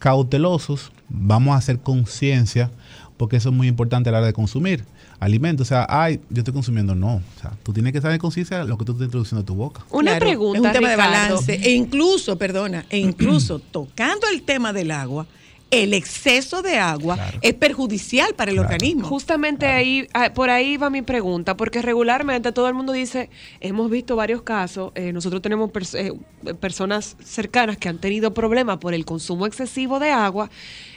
[0.02, 2.70] cautelosos, vamos a hacer conciencia,
[3.16, 4.84] porque eso es muy importante a la hora de consumir
[5.20, 5.68] alimentos.
[5.68, 7.14] O sea, ay, yo estoy consumiendo, no.
[7.36, 9.54] O sea, tú tienes que saber conciencia de lo que tú estás introduciendo a tu
[9.54, 9.82] boca.
[9.90, 10.90] Una Claro, pregunta, Es un tema Ricardo.
[10.90, 11.54] de balance.
[11.62, 15.28] E incluso, perdona, e incluso tocando el tema del agua,
[15.72, 19.08] el exceso de agua es perjudicial para el organismo.
[19.08, 23.90] Justamente ahí, ah, por ahí va mi pregunta, porque regularmente todo el mundo dice, hemos
[23.90, 28.92] visto varios casos, eh, nosotros tenemos pers- eh, personas cercanas que han tenido problemas por
[28.94, 30.50] el consumo excesivo de agua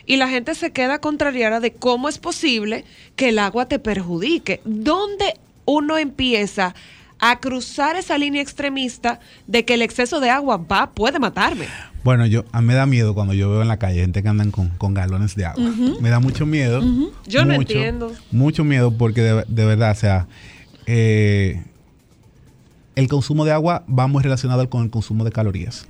[0.06, 2.84] y la gente se queda contrariada de cómo es posible
[3.16, 4.60] que el agua te perjudique.
[4.66, 6.76] ¿Dónde uno empieza a
[7.40, 11.68] cruzar esa línea extremista de que el exceso de agua va, puede matarme?
[12.04, 14.30] Bueno, yo a mí me da miedo cuando yo veo en la calle gente que
[14.30, 15.72] andan con, con galones de agua.
[16.00, 16.82] Me da mucho miedo.
[17.26, 18.14] Yo no mucho, entiendo.
[18.32, 20.28] Mucho miedo porque de, de verdad, o sea,
[20.86, 21.64] eh,
[22.96, 25.88] el consumo de agua va muy relacionado con el consumo de calorías.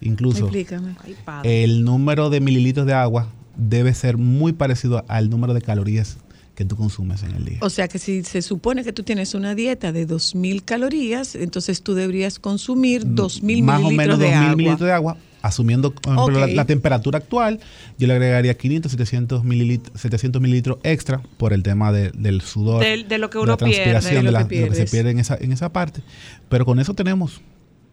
[0.00, 0.94] Incluso Explícame.
[1.42, 6.18] el número de mililitros de agua debe ser muy parecido al número de calorías
[6.56, 7.58] que tú consumes en el día.
[7.60, 11.82] O sea que si se supone que tú tienes una dieta de 2.000 calorías, entonces
[11.82, 14.56] tú deberías consumir 2.000 más o mililitros menos de 2.000 agua.
[14.56, 16.48] mililitros de agua, asumiendo por ejemplo, Ok.
[16.48, 17.60] la, la temperatura actual,
[17.98, 22.82] yo le agregaría 500, 700 mililitros, 700 mililitros extra por el tema de- del sudor,
[22.82, 24.16] Del- de lo que de uno la transpiración, pierde.
[24.16, 26.00] de, De lo la- que de lo que se pierde en esa, en esa parte.
[26.48, 27.42] Pero con eso tenemos.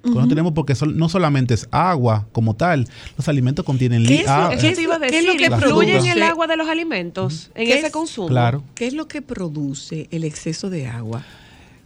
[0.04, 0.28] Ujú.
[0.28, 2.88] tenemos porque sol- no solamente es agua como tal,
[3.18, 5.38] los alimentos contienen ¿Qué es lo- ah, Eso te iba a ¿Qué es lo decir,
[5.50, 6.12] que influye en produce?
[6.12, 8.28] el agua de los alimentos, en ¿Qué ese es- consumo.
[8.28, 8.64] Claro.
[8.76, 11.24] ¿Qué es lo que produce el exceso de agua?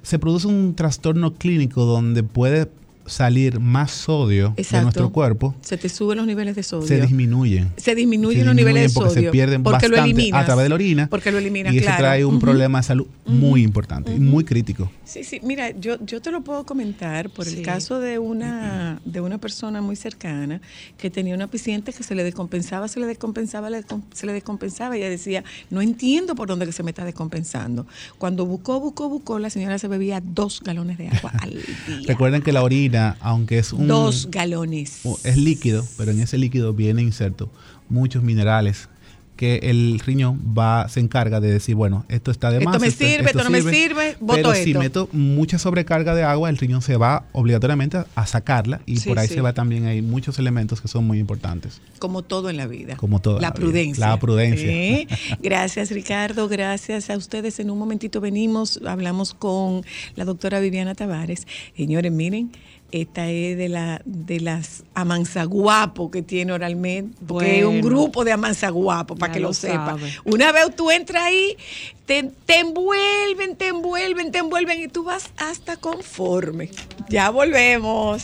[0.03, 2.69] se produce un trastorno clínico donde puede
[3.07, 6.87] salir más sodio de nuestro cuerpo, Se te suben los niveles de sodio.
[6.87, 7.69] se disminuyen.
[7.77, 9.27] Se disminuyen Se los niveles de porque sodio.
[9.29, 10.41] se pierden porque lo bastante eliminas.
[10.41, 11.07] a través de la orina.
[11.09, 11.99] Porque lo eliminas, y eso claro.
[12.03, 14.91] trae un problema de salud muy importante y muy crítico.
[15.05, 17.57] Sí, sí, mira, yo, yo te lo puedo comentar por Sí.
[17.57, 20.61] el caso de una, de una persona muy cercana
[20.97, 23.69] que tenía una paciente que se le descompensaba, se le descompensaba,
[24.13, 27.85] se le descompensaba y ella decía, no entiendo por dónde que se me está descompensando.
[28.17, 31.49] Cuando buscó, buscó, buscó, la señora se bebía dos galones de agua al
[31.87, 32.05] día.
[32.07, 35.01] Recuerden que la orina, aunque es un Dos galones.
[35.23, 37.49] es líquido, pero en ese líquido viene inserto
[37.89, 38.89] muchos minerales
[39.37, 42.89] que el riñón va se encarga de decir, bueno, esto está de Esto más, me
[42.89, 44.79] sirve, esto no me sirve, boto pero si esto.
[44.79, 49.19] meto mucha sobrecarga de agua, el riñón se va obligatoriamente a sacarla y Sí, por
[49.19, 49.35] ahí sí.
[49.35, 51.81] se va también hay muchos elementos que son muy importantes.
[51.99, 52.95] Como todo en la vida.
[52.97, 53.53] Como todo La vida.
[53.53, 54.07] prudencia.
[54.07, 54.67] La prudencia.
[54.71, 55.07] ¿Eh?
[55.43, 56.47] Gracias, Ricardo.
[56.49, 57.59] Gracias a ustedes.
[57.59, 59.83] En un momentito venimos, hablamos con
[60.15, 61.45] la doctora Viviana Tavares.
[61.75, 62.49] Señores, miren.
[62.91, 68.31] Esta es de, la, de las amanzaguapo que tiene Oralmed, porque es un grupo de
[68.31, 69.87] amanzaguapo, para que lo, lo sepa.
[69.87, 70.13] sabe.
[70.23, 71.57] Una vez tú entras ahí,
[72.05, 76.69] te, te envuelven, te envuelven, te envuelven y tú vas hasta conforme.
[77.09, 78.23] Ya volvemos.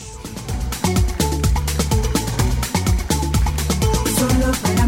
[4.17, 4.82] Solo para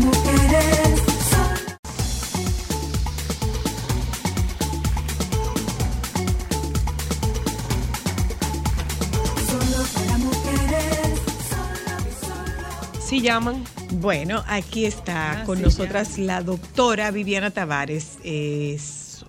[13.22, 13.64] Llaman.
[13.94, 19.26] Bueno, aquí está Ah, con nosotras la doctora Viviana Tavares, es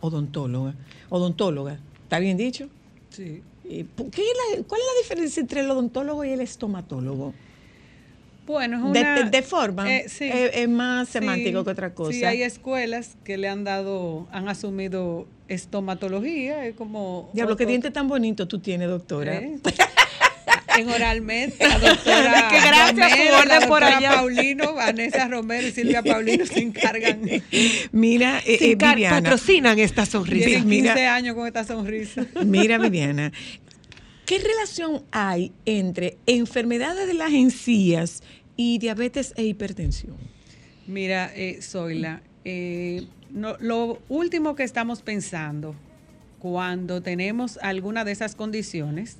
[0.00, 0.74] odontóloga.
[1.10, 2.68] Odontóloga, ¿está bien dicho?
[3.10, 3.42] Sí.
[3.68, 4.22] Eh, ¿por qué
[4.66, 7.32] ¿Cuál es la diferencia entre el odontólogo y el estomatólogo?
[8.46, 9.22] Bueno, es una...
[9.24, 10.24] de, de forma, Eh, sí.
[10.24, 12.12] es, es más Sí, semántico que otra cosa.
[12.12, 17.30] Sí, hay escuelas que le han dado, han asumido estomatología, es como...
[17.34, 19.36] Diablo, qué diente tan bonito tú tienes, doctora.
[19.36, 19.60] ¿Eh?
[20.78, 24.12] En Oralmed, la doctora Que gracias, Romero, la por allá.
[24.14, 27.20] Paulino, Vanessa Romero y Silvia Paulino se encargan.
[27.92, 29.16] Mira, eh, Se eh, encar- Viviana.
[29.22, 30.46] patrocinan esta sonrisa.
[30.46, 31.14] Tienen 15 mira.
[31.14, 32.26] años con esta sonrisa.
[32.44, 33.32] Mira, Viviana,
[34.26, 38.22] ¿qué relación hay entre enfermedades de las encías
[38.56, 40.16] y diabetes e hipertensión?
[40.86, 45.74] Mira, eh, Zoila, eh, no- lo último que estamos pensando
[46.42, 49.18] cuando tenemos alguna de esas condiciones,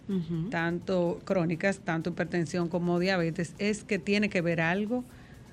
[0.51, 5.05] tanto crónicas, tanto hipertensión como diabetes, es que tiene que ver algo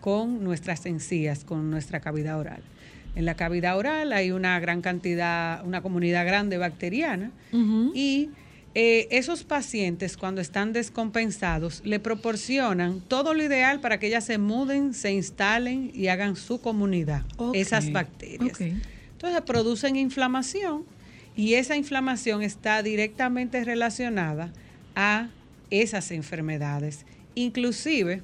[0.01, 2.63] con nuestras encías, con nuestra cavidad oral.
[3.13, 7.29] En la cavidad oral hay una gran cantidad, una comunidad grande bacteriana
[7.93, 8.31] y
[8.73, 14.39] eh, esos pacientes cuando están descompensados le proporcionan todo lo ideal para que ellas se
[14.39, 18.59] muden, se instalen y hagan su comunidad, esas bacterias.
[18.59, 20.85] Entonces producen inflamación
[21.39, 24.51] y esa inflamación está directamente relacionada
[24.93, 25.29] a
[25.69, 27.05] esas enfermedades.
[27.33, 28.21] Inclusive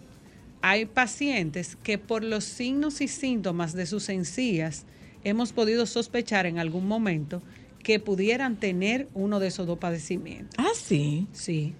[0.61, 4.85] hay pacientes que por los signos y síntomas de sus encías
[5.23, 7.41] hemos podido sospechar en algún momento
[7.81, 10.53] que pudieran tener uno de esos dos padecimientos.
[10.57, 11.25] Ah, sí.
[11.31, 11.73] Sí,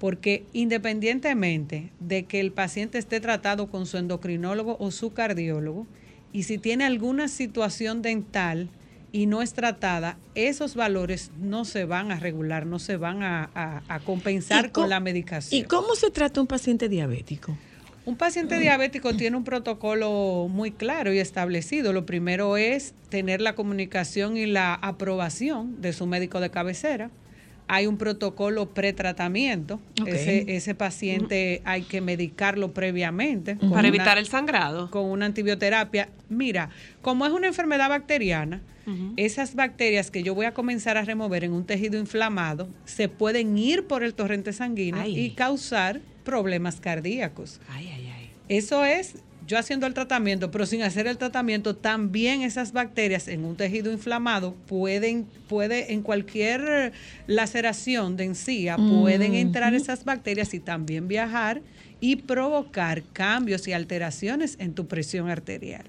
[0.00, 5.86] porque independientemente de que el paciente esté tratado con su endocrinólogo o su cardiólogo,
[6.32, 8.70] y si tiene alguna situación dental
[9.14, 13.48] y no es tratada, esos valores no se van a regular, no se van a,
[13.54, 15.60] a- a compensar ¿Y con co- la medicación.
[15.60, 17.56] ¿Y cómo se trata un paciente diabético?
[18.06, 21.92] Un paciente diabético tiene un protocolo muy claro y establecido.
[21.92, 27.08] Lo primero es tener la comunicación y la aprobación de su médico de cabecera.
[27.66, 29.80] Hay un protocolo pretratamiento.
[30.06, 33.56] Ese, ese paciente hay que medicarlo previamente.
[33.56, 34.90] Para una- evitar el sangrado.
[34.90, 36.08] Con una antibioterapia.
[36.28, 36.70] Mira,
[37.02, 38.60] como es una enfermedad bacteriana,
[39.16, 43.56] esas bacterias que yo voy a comenzar a remover en un tejido inflamado se pueden
[43.56, 45.18] ir por el torrente sanguíneo Ay.
[45.18, 47.60] y causar problemas cardíacos.
[48.50, 49.14] Eso es
[49.46, 53.92] yo haciendo el tratamiento, pero sin hacer el tratamiento, también esas bacterias en un tejido
[53.92, 56.92] inflamado pueden, puede en cualquier
[57.26, 61.62] laceración de encía, pueden entrar esas bacterias y también viajar
[62.00, 65.84] y provocar cambios y alteraciones en tu presión arterial.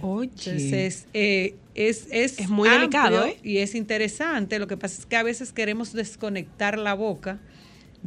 [0.00, 0.30] Oye.
[0.38, 3.36] Entonces, eh, es, es, Es muy delicado, ¿eh?
[3.42, 4.58] Y es interesante.
[4.58, 7.40] Lo que pasa es que a veces queremos desconectar la boca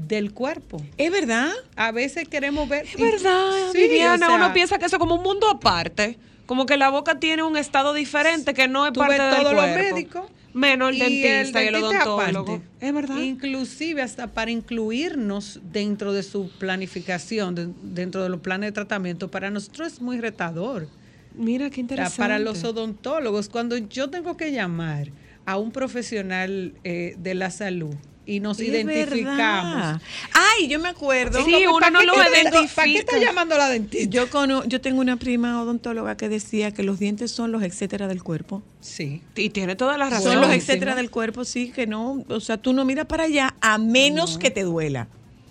[0.08, 0.82] del cuerpo.
[0.98, 1.50] ¿Es verdad?
[1.76, 2.86] A veces queremos ver.
[2.86, 6.18] Es verdad, Sí, Viviana, o sea, uno piensa que eso es como un mundo aparte.
[6.46, 9.42] Como que la boca tiene un estado diferente que no es Tú parte ves del
[9.42, 9.96] todos los cuerpo.
[9.96, 10.26] médicos.
[10.52, 12.54] Menos el y dentista y el, odontólogo.
[12.56, 12.68] aparte.
[12.88, 13.18] Es verdad.
[13.18, 19.30] Inclusive hasta para incluirnos dentro de su planificación, de- dentro de los planes de tratamiento,
[19.30, 20.88] para nosotros es muy retador.
[21.36, 22.18] Mira qué O sea, interesante.
[22.18, 25.12] para los odontólogos, cuando yo tengo que llamar
[25.46, 27.94] a un profesional eh, de la salud
[28.30, 29.76] y nos Es identificamos.
[29.76, 30.02] verdad.
[30.34, 31.44] Ay, yo me acuerdo.
[31.44, 32.76] Sí, uno ¿Para no qué lo identifica.
[32.76, 34.10] ¿Para qué está llamando la dentista?
[34.10, 38.08] Yo, cono- yo tengo una prima odontóloga que decía que los dientes son los etcétera
[38.08, 38.62] del cuerpo.
[38.82, 39.22] Sí.
[39.36, 40.34] Y tiene toda la razón.
[40.34, 42.24] Son los etcétera del cuerpo, sí, que no.
[42.30, 45.08] O sea, tú no miras para allá a menos que te duela.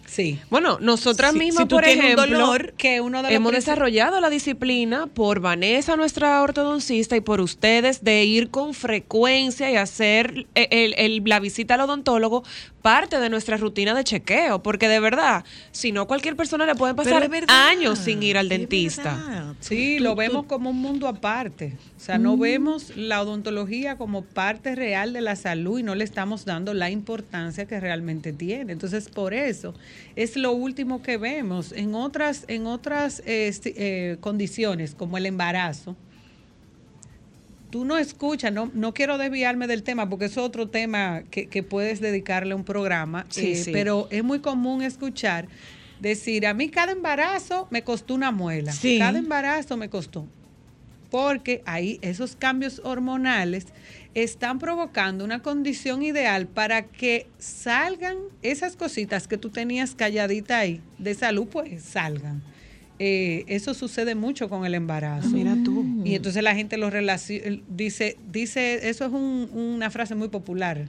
[0.08, 0.38] Sí.
[0.50, 5.06] Bueno, nosotras mismas, si por un ejemplo, dolor, que uno de hemos desarrollado la disciplina
[5.06, 10.94] por Vanessa, nuestra ortodoncista, y por ustedes de ir con frecuencia y hacer el- el-
[10.96, 12.42] el- la visita al odontólogo
[12.82, 16.96] parte de nuestra rutina de chequeo, porque de verdad, si no cualquier persona le pueden
[16.96, 19.14] pasar verdad, años sin ir al dentista.
[19.14, 19.37] verdad.
[19.60, 21.74] Sí, Tú- lo tú- vemos como un mundo aparte.
[21.96, 26.04] O sea, no vemos la odontología como parte real de la salud y no le
[26.04, 28.72] estamos dando la importancia que realmente tiene.
[28.72, 29.74] Entonces, por eso
[30.16, 31.72] es lo último que vemos.
[31.72, 35.96] En otras, en otras eh, si- eh, condiciones, como el embarazo,
[37.70, 41.62] tú no escuchas, no, no quiero desviarme del tema porque es otro tema que, que
[41.62, 43.72] puedes dedicarle un programa, Sí, eh, sí.
[43.72, 45.48] pero es muy común escuchar
[46.00, 48.98] decir, a mí cada embarazo me costó una muela, Sí.
[48.98, 50.26] cada embarazo me costó,
[51.10, 53.66] porque ahí esos cambios hormonales
[54.14, 60.80] están provocando una condición ideal para que salgan esas cositas que tú tenías calladita ahí
[60.98, 62.42] de salud, pues salgan.
[63.00, 65.28] Eh, eso sucede mucho con el embarazo.
[65.28, 66.02] Mira tú.
[66.04, 70.86] Y entonces la gente lo relaciona, dice, dice, eso es un- una frase muy popular.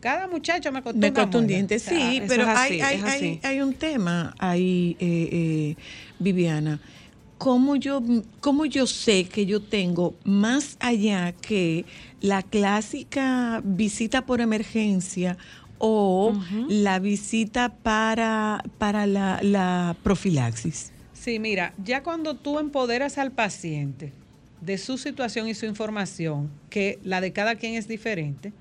[0.00, 3.74] Cada muchacho me costó Me costó un diente, sí, pero así, hay, hay, hay un
[3.74, 5.76] tema ahí, eh, eh,
[6.18, 6.80] Viviana.
[7.36, 8.02] ¿Cómo yo,
[8.40, 11.84] ¿Cómo yo sé que yo tengo más allá que
[12.20, 15.38] la clásica visita por emergencia
[15.78, 16.34] o
[16.68, 20.92] la visita para, para la, la profilaxis?
[21.14, 24.12] Sí, mira, ya cuando tú empoderas al paciente
[24.60, 28.52] de su situación y su información, que la de cada quien es diferente,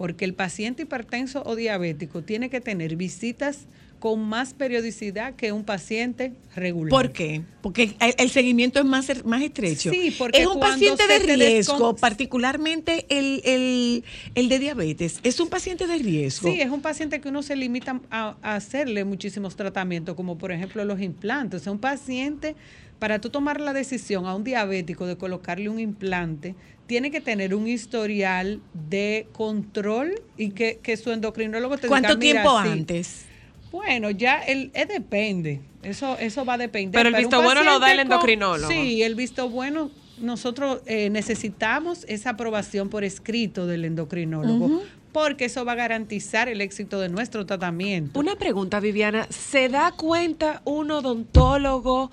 [0.00, 3.66] porque el paciente hipertenso o diabético tiene que tener visitas
[3.98, 6.88] con más periodicidad que un paciente regular.
[6.88, 7.42] ¿Por qué?
[7.60, 9.90] Porque el, el seguimiento es más, más estrecho.
[9.90, 14.04] Sí, porque es un paciente de riesgo, particularmente el, el,
[14.34, 15.20] el de diabetes.
[15.22, 16.50] Es un paciente de riesgo.
[16.50, 20.50] Sí, es un paciente que uno se limita a, a hacerle muchísimos tratamientos, como por
[20.50, 21.60] ejemplo los implantes.
[21.60, 22.56] O sea, un paciente,
[22.98, 26.54] para tú tomar la decisión a un diabético de colocarle un implante,
[26.90, 32.18] tiene que tener un historial de control y que, que su endocrinólogo te ¿Cuánto diga,
[32.18, 32.68] "Mira, tiempo sí".
[32.68, 33.24] antes?
[33.70, 35.60] Bueno, ya el, eh, depende.
[35.84, 36.90] Eso, eso va a depender.
[36.98, 38.68] Pero el visto bueno lo da el con- endocrinólogo.
[38.72, 45.64] sí, el visto bueno, nosotros eh, necesitamos esa aprobación por escrito del endocrinólogo porque eso
[45.64, 48.18] va a garantizar el éxito de nuestro tratamiento.
[48.18, 49.26] Una pregunta, Viviana.
[49.30, 52.10] ¿Se da cuenta un odontólogo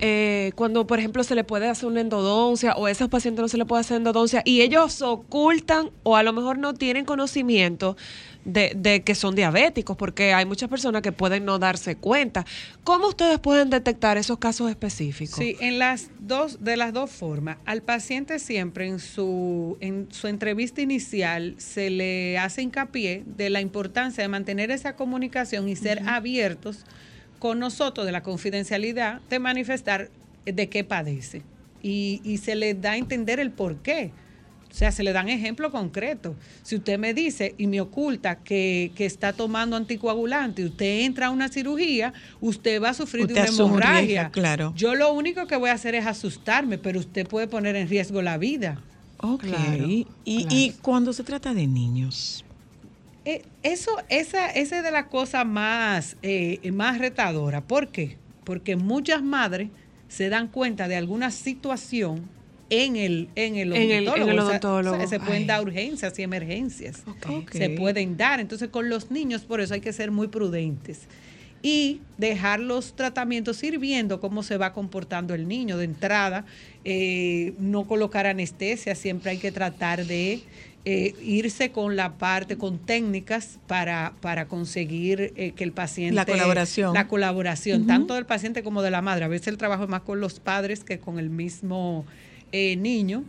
[0.00, 3.48] eh, cuando, por ejemplo, se le puede hacer una endodoncia o a esos pacientes no
[3.48, 7.96] se le puede hacer endodoncia y ellos ocultan o a lo mejor no tienen conocimiento
[8.44, 9.96] de, de que son diabéticos?
[9.96, 12.46] Porque hay muchas personas que pueden no darse cuenta.
[12.84, 15.36] ¿Cómo ustedes pueden detectar esos casos específicos?
[15.36, 17.58] Sí, en las dos, de las dos formas.
[17.66, 23.60] Al paciente siempre en su, en su entrevista inicial se le hace hincapié de la
[23.60, 26.84] importancia de mantener esa comunicación y ser abiertos
[27.38, 30.10] con nosotros de la confidencialidad de manifestar
[30.44, 31.42] de qué padece.
[31.82, 34.10] Y, y se le da a entender el por qué.
[34.70, 36.36] O sea, se le dan ejemplos concretos.
[36.62, 41.30] Si usted me dice y me oculta que, que está tomando anticoagulante, usted entra a
[41.30, 44.30] una cirugía, usted va a sufrir Usted de una asume un riesgo, hemorragia.
[44.30, 44.72] claro.
[44.76, 48.20] Yo lo único que voy a hacer es asustarme, pero usted puede poner en riesgo
[48.20, 48.82] la vida.
[49.20, 49.42] Ok.
[49.44, 50.48] Claro, y, claro.
[50.50, 52.44] y cuando se trata de niños,
[53.24, 57.62] Eh, Eso, esa, esa es de las cosas más, eh, más retadoras.
[57.62, 58.16] ¿Por qué?
[58.44, 59.68] Porque muchas madres
[60.08, 62.22] se dan cuenta de alguna situación
[62.70, 64.30] en el, en el En el- en odontólogo.
[64.30, 64.96] el odontólogo.
[64.96, 65.46] o sea, se pueden Ay.
[65.46, 67.02] dar urgencias y emergencias.
[67.26, 67.50] Ok.
[67.52, 68.40] Se pueden dar.
[68.40, 71.00] Entonces, con los niños, por eso hay que ser muy prudentes.
[71.62, 76.44] Y dejar los tratamientos ir viendo cómo se va comportando el niño de entrada.
[76.84, 80.40] eh, no colocar anestesia, siempre hay que tratar de
[80.84, 86.14] eh, irse con la parte, con técnicas para, para conseguir eh, que el paciente...
[86.14, 86.94] La colaboración.
[86.94, 89.24] La colaboración, tanto del paciente como de la madre.
[89.24, 92.06] A veces el trabajo es más con los padres que con el mismo
[92.52, 93.24] niño,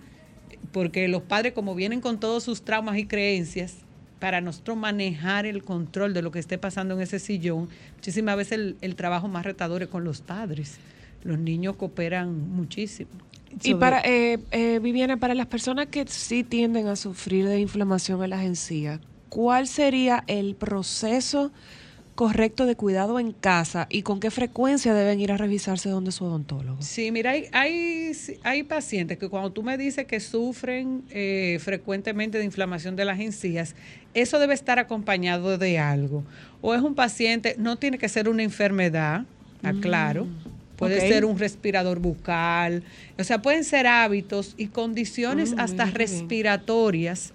[0.71, 3.75] porque los padres como vienen con todos sus traumas y creencias,
[4.19, 8.53] para nosotros manejar el control de lo que esté pasando en ese sillón, muchísimas veces
[8.53, 10.77] el, el trabajo más retador es con los padres.
[11.23, 13.09] Los niños cooperan muchísimo.
[13.63, 18.23] Y para, eh, eh, Viviana, para las personas que sí tienden a sufrir de inflamación
[18.23, 21.51] en las encías, ¿cuál sería el proceso
[22.19, 26.25] correcto de cuidado en casa y con qué frecuencia deben ir a revisarse donde su
[26.25, 26.81] odontólogo?
[26.81, 28.11] Sí, mira, hay, hay,
[28.43, 33.21] hay pacientes que cuando tú me dices que sufren eh, frecuentemente de inflamación de las
[33.21, 33.73] encías,
[34.13, 36.25] eso debe estar acompañado de algo.
[36.59, 39.23] O es un paciente, no tiene que ser una enfermedad,
[39.63, 40.27] aclaro.
[40.75, 41.07] Puede ok.
[41.07, 42.83] ser un respirador bucal,
[43.17, 47.31] o sea, pueden ser hábitos y condiciones Mm, hasta respiratorias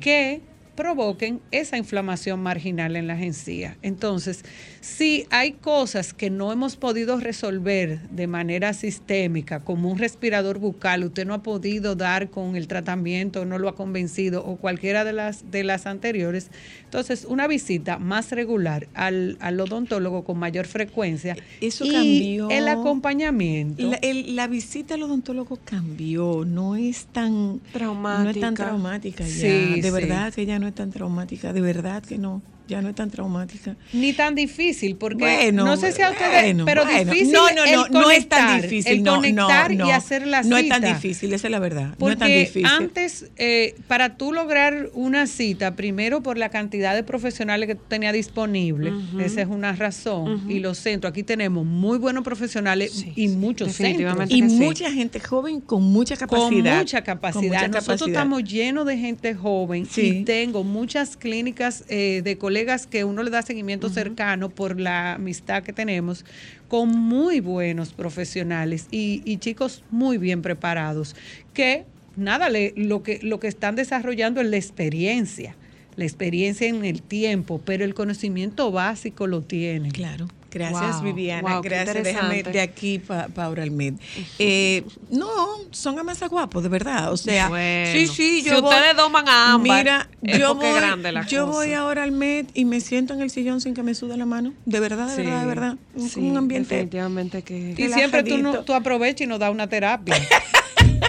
[0.00, 0.40] que
[0.76, 3.76] provoquen esa inflamación marginal en las encías.
[3.82, 4.44] Entonces,
[4.80, 11.02] si hay cosas que no hemos podido resolver de manera sistémica, como un respirador bucal,
[11.04, 15.12] usted no ha podido dar con el tratamiento, no lo ha convencido, o cualquiera de
[15.12, 16.50] las, de las anteriores,
[16.84, 22.50] entonces una visita más regular al, al odontólogo con mayor frecuencia Eso y cambió.
[22.50, 23.82] el acompañamiento.
[23.90, 28.24] La, el- la visita al odontólogo cambió, no es tan Traumática.
[28.24, 29.30] No es tan traumática ya.
[29.30, 29.90] Sí, de sí.
[29.90, 33.10] verdad que ya no es tan traumática, de verdad que no, ya no es tan
[33.10, 33.76] traumática.
[33.92, 37.12] Ni tan difícil, porque Bueno, no sé si a ustedes, bueno, pero bueno.
[37.12, 38.92] difícil No, no, el no, no es tan conectar, difícil.
[38.92, 39.86] el no, no, conectar no.
[39.86, 40.94] y hacer la No es tan cita.
[40.94, 41.88] difícil, esa es la verdad.
[41.90, 42.66] no Porque es tan difícil.
[42.66, 47.82] antes, eh, para tú lograr una cita, primero por la cantidad de profesionales que tú
[47.88, 48.92] tenías disponible,
[49.24, 53.36] esa es una razón, y los centros, aquí tenemos muy buenos profesionales Sí, y sí,
[53.36, 54.16] muchos centros.
[54.28, 54.42] y sí.
[54.42, 56.78] mucha gente joven con mucha Con capacidad.
[56.78, 57.40] mucha capacidad.
[57.40, 58.08] Con mucha Nosotros capacidad.
[58.08, 60.00] estamos llenos de gente joven Sí.
[60.20, 65.12] y tengo muchas clínicas eh, de colegas que uno le da seguimiento cercano por la
[65.16, 66.24] amistad que tenemos
[66.68, 71.14] con muy buenos profesionales y, y chicos muy bien preparados
[71.52, 71.84] que
[72.16, 75.54] nada, le- lo, que, lo que están desarrollando es la experiencia,
[75.96, 79.90] la experiencia en el tiempo, pero el conocimiento básico lo tienen.
[79.90, 80.26] Claro.
[80.58, 81.52] Gracias, Wow, Viviana.
[81.54, 82.02] wow, Gracias.
[82.04, 83.94] Déjame de aquí para pa Almed.
[84.38, 85.28] Eh, no,
[85.70, 87.12] son amasas guapos, de verdad.
[87.12, 90.54] O sea, Bueno, sí, sí, si yo voy- ustedes doman a ámbar, Mira, es yo
[90.54, 91.58] voy, grande la yo cosa.
[91.58, 94.26] voy ahora al Med y me siento en el sillón sin que me sude la
[94.26, 94.54] mano.
[94.64, 95.76] De verdad, de Sí, verdad, de verdad.
[95.94, 96.74] Un, Sí, un ambiente.
[96.74, 97.74] definitivamente que...
[97.76, 100.14] Y siempre tú, no- tú aprovechas y nos das una terapia.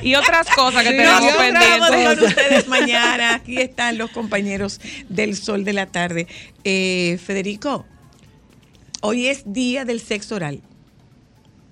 [0.03, 2.17] Y otras cosas que Sí, tenemos pendientes.
[2.19, 3.35] con ustedes mañana.
[3.35, 4.79] Aquí están los compañeros
[5.09, 6.27] del Sol de la Tarde.
[6.63, 7.85] Eh, Federico,
[9.07, 10.61] hoy es día del sexo oral.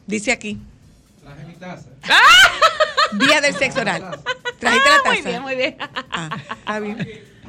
[0.07, 0.57] Dice aquí.
[1.21, 1.89] Traje mi taza.
[3.11, 4.21] Día del sexo oral.
[4.57, 5.11] Trajiste la taza.
[5.11, 5.77] Muy bien, muy bien.
[6.11, 6.97] Ah, está bien.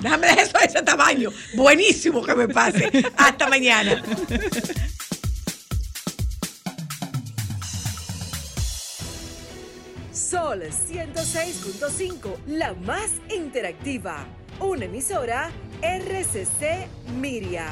[0.01, 1.31] Déjame dejar eso de ese tamaño.
[1.55, 2.91] Buenísimo que me pase.
[3.17, 4.03] Hasta mañana.
[10.13, 14.27] Sol 106.5, la más interactiva.
[14.59, 15.51] Una emisora
[15.81, 16.89] RCC
[17.21, 17.69] Miria.